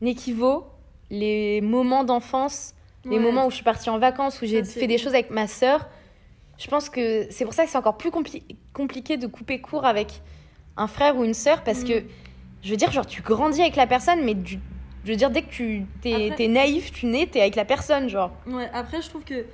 [0.00, 0.64] n'équivaut
[1.10, 4.96] les moments d'enfance, les moments où je suis partie en vacances, où j'ai fait des
[4.98, 5.88] choses avec ma sœur.
[6.58, 9.84] Je pense que c'est pour ça que c'est encore plus compli- compliqué de couper court
[9.84, 10.22] avec
[10.76, 11.88] un frère ou une sœur parce Mm.
[11.88, 12.02] que
[12.64, 14.58] je veux dire, genre, tu grandis avec la personne, mais du-
[15.04, 18.08] je veux dire, dès que tu t'es Après- naïf, tu nais, t'es avec la personne,
[18.08, 18.32] genre.
[18.46, 19.44] Ouais, après, je trouve que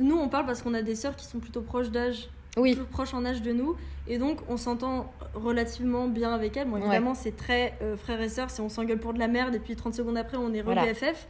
[0.00, 2.84] nous, on parle parce qu'on a des sœurs qui sont plutôt proches d'âge, Oui, plus
[2.86, 3.76] proches en âge de nous,
[4.08, 6.66] et donc on s'entend relativement bien avec elles.
[6.68, 6.80] Bon, Ouais.
[6.82, 9.58] évidemment, c'est très euh, frères et sœurs, si on s'engueule pour de la merde, et
[9.58, 10.86] puis 30 secondes après, on est re Voilà.
[10.86, 11.26] BFF.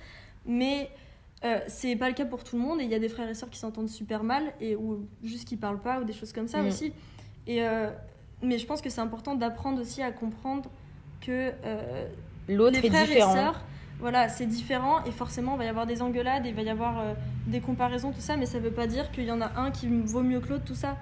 [0.47, 0.89] Mais
[1.45, 3.29] euh, c'est pas le cas pour tout le monde, et il y a des frères
[3.29, 6.33] et sœurs qui s'entendent super mal, et, ou juste qui parlent pas, ou des choses
[6.33, 6.67] comme ça Mm.
[6.69, 6.93] aussi.
[7.47, 7.91] Et, euh,
[8.43, 10.71] mais je pense que c'est important d'apprendre aussi à comprendre
[11.25, 12.07] que euh,
[12.49, 13.33] l'autre les est frères différent.
[13.33, 13.61] et sœurs,
[14.01, 17.01] voilà, c'est différent et forcément il va y avoir des engueulades, il va y avoir
[17.01, 17.15] euh,
[17.47, 19.89] des comparaisons, tout ça, mais ça veut pas dire qu'il y en a un qui
[19.89, 20.97] vaut mieux que l'autre, tout ça.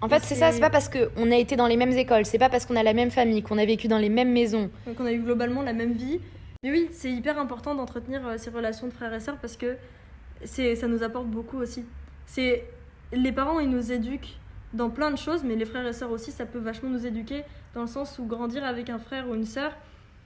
[0.00, 2.26] En fait, Et c'est ça, c'est- pas parce qu'on a été dans les mêmes écoles,
[2.26, 4.70] c'est pas parce qu'on a la même famille, qu'on a vécu dans les mêmes maisons.
[4.86, 6.20] Donc on a eu globalement la même vie.
[6.62, 9.76] Mais oui, c'est hyper important d'entretenir euh, ces relations de frères et sœurs parce que
[10.44, 11.84] ça nous apporte beaucoup aussi.
[12.26, 12.64] C'est
[13.12, 14.36] les parents, ils nous éduquent
[14.74, 17.44] dans plein de choses, mais les frères et sœurs aussi, ça peut vachement nous éduquer
[17.74, 19.72] dans le sens où grandir avec un frère ou une sœur,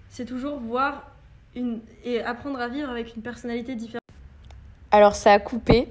[0.09, 1.11] c'est toujours voir
[1.55, 4.01] une et apprendre à vivre avec une personnalité différente.
[4.91, 5.89] Alors ça a coupé,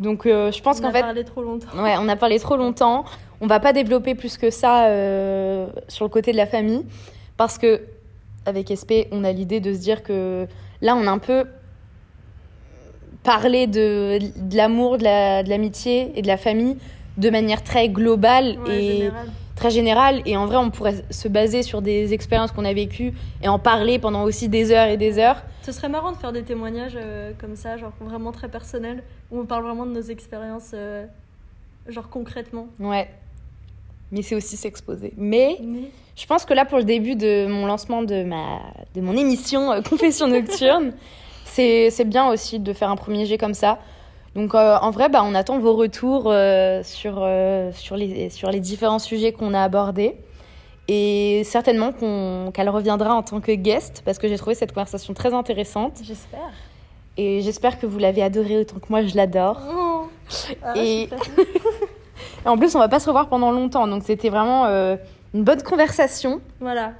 [0.00, 1.82] donc euh, je pense On qu'en a fait, parlé trop longtemps.
[1.82, 3.04] ouais, on a parlé trop longtemps.
[3.40, 6.84] On va pas développer plus que ça euh, sur le côté de la famille,
[7.36, 7.82] parce que
[8.46, 10.46] avec SP, on a l'idée de se dire que
[10.82, 11.44] là, on a un peu
[13.22, 16.76] parlé de, de l'amour, de la- de l'amitié et de la famille
[17.16, 19.28] de manière très globale Ouais, et général.
[19.56, 20.22] très générale.
[20.26, 23.12] Et en vrai, on pourrait se baser sur des expériences qu'on a vécues
[23.42, 25.42] et en parler pendant aussi des heures et des heures.
[25.62, 29.40] Ce serait marrant de faire des témoignages euh, comme ça, genre vraiment très personnels, où
[29.40, 31.06] on parle vraiment de nos expériences, euh,
[31.88, 32.66] genre concrètement.
[32.78, 33.08] Ouais.
[34.12, 35.12] Mais c'est aussi s'exposer.
[35.16, 38.60] Mais Mais je pense que là, pour le début de mon lancement de, ma,
[38.94, 40.92] de mon émission euh, Confession Nocturne,
[41.46, 43.78] c'est c'est bien aussi de faire un premier jet comme ça.
[44.34, 48.50] Donc euh, en vrai, bah, on attend vos retours euh, sur, euh, sur, les, sur
[48.50, 50.16] les différents sujets qu'on a abordés.
[50.88, 55.14] Et certainement qu'on- qu'elle reviendra en tant que guest, parce que j'ai trouvé cette conversation
[55.14, 55.98] très intéressante.
[56.02, 56.50] j'espère.
[57.16, 59.60] Et j'espère que vous l'avez adorée autant que moi je l'adore.
[59.72, 60.08] Oh.
[60.62, 61.08] Ah, Et-.
[62.44, 64.66] Et en plus, on va pas se revoir pendant longtemps, donc c'était vraiment
[65.32, 66.40] une bonne conversation.
[66.60, 66.92] Voilà.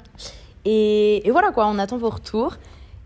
[0.64, 2.54] Et, et voilà quoi, on attend vos retours.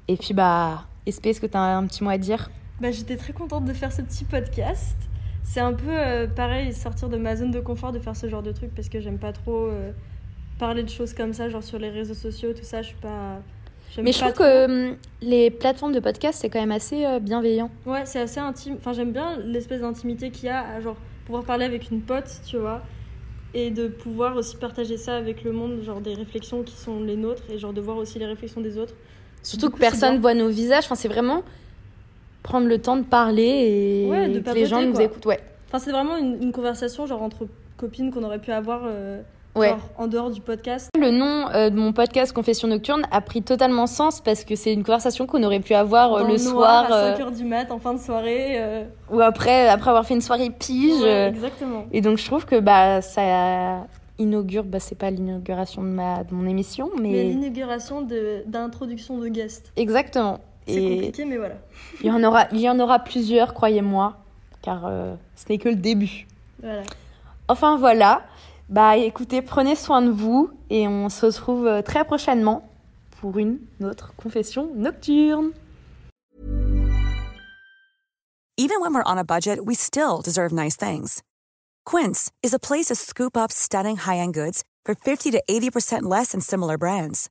[0.07, 2.51] Et puis bah, Espé, est-ce que tu as un petit mot à dire?
[2.81, 4.97] Bah, j'étais très contente de faire ce petit podcast.
[5.43, 8.43] C'est un peu euh, pareil, sortir de ma zone de confort de faire ce genre
[8.43, 9.91] de truc parce que j'aime pas trop euh,
[10.59, 12.83] parler de choses comme ça, genre sur les réseaux sociaux, tout ça.
[12.83, 13.41] Je suis pas.
[14.03, 14.45] Mais je trouve trop.
[14.45, 17.71] que hum, les plateformes de podcast, c'est quand même assez euh, bienveillant.
[17.87, 18.77] Ouais, c'est assez intime.
[18.79, 22.31] Enfin, j'aime bien l'espèce d'intimité qu'il y a à genre pouvoir parler avec une pote,
[22.47, 22.83] tu vois,
[23.55, 27.17] et de pouvoir aussi partager ça avec le monde, genre des réflexions qui sont les
[27.17, 28.95] nôtres et genre de voir aussi les réflexions des autres.
[29.43, 30.85] Surtout que personne voit nos visages.
[30.85, 31.43] Enfin, c'est vraiment
[32.49, 33.43] prendre le temps de parler
[34.07, 35.05] et Ouais, de que les gens papoter, nous quoi.
[35.05, 35.27] écoutent.
[35.27, 35.41] Ouais.
[35.69, 37.47] Enfin, c'est vraiment une, une conversation genre entre
[37.77, 39.21] copines qu'on aurait pu avoir euh,
[39.55, 39.69] Ouais.
[39.71, 40.89] genre, en dehors du podcast.
[40.99, 44.73] Le nom euh, de mon podcast Confession Nocturne a pris totalement sens parce que c'est
[44.73, 47.71] une conversation qu'on aurait pu avoir euh, le noir, soir à euh, 5h du mat
[47.71, 48.59] en fin de soirée.
[49.13, 51.01] ou après, après avoir fait une soirée pige.
[51.03, 51.85] ouais, exactement.
[51.93, 53.87] Et donc je trouve que bah, ça
[54.19, 59.19] inaugure, bah, c'est pas l'inauguration de, ma, de mon émission, mais, Mais l'inauguration de- d'introduction
[59.19, 59.73] de, guest.
[59.77, 60.41] exactement.
[60.69, 61.55] C'est Et compliqué, mais voilà.
[62.01, 64.17] il y, en aura, il y en aura plusieurs, croyez-moi,
[64.63, 66.27] car euh, ce n'est que le début.
[66.63, 66.83] voilà.
[67.49, 68.23] Enfin voilà,
[68.69, 72.69] bah écoutez, prenez soin de vous et on se retrouve euh, très prochainement
[73.21, 75.53] pour une autre confession nocturne.
[78.61, 81.23] Even when we're on a budget, we still deserve nice things.
[81.87, 86.33] Quince is a place to scoop up stunning high-end goods for 50 to 80% less
[86.33, 87.31] than similar brands.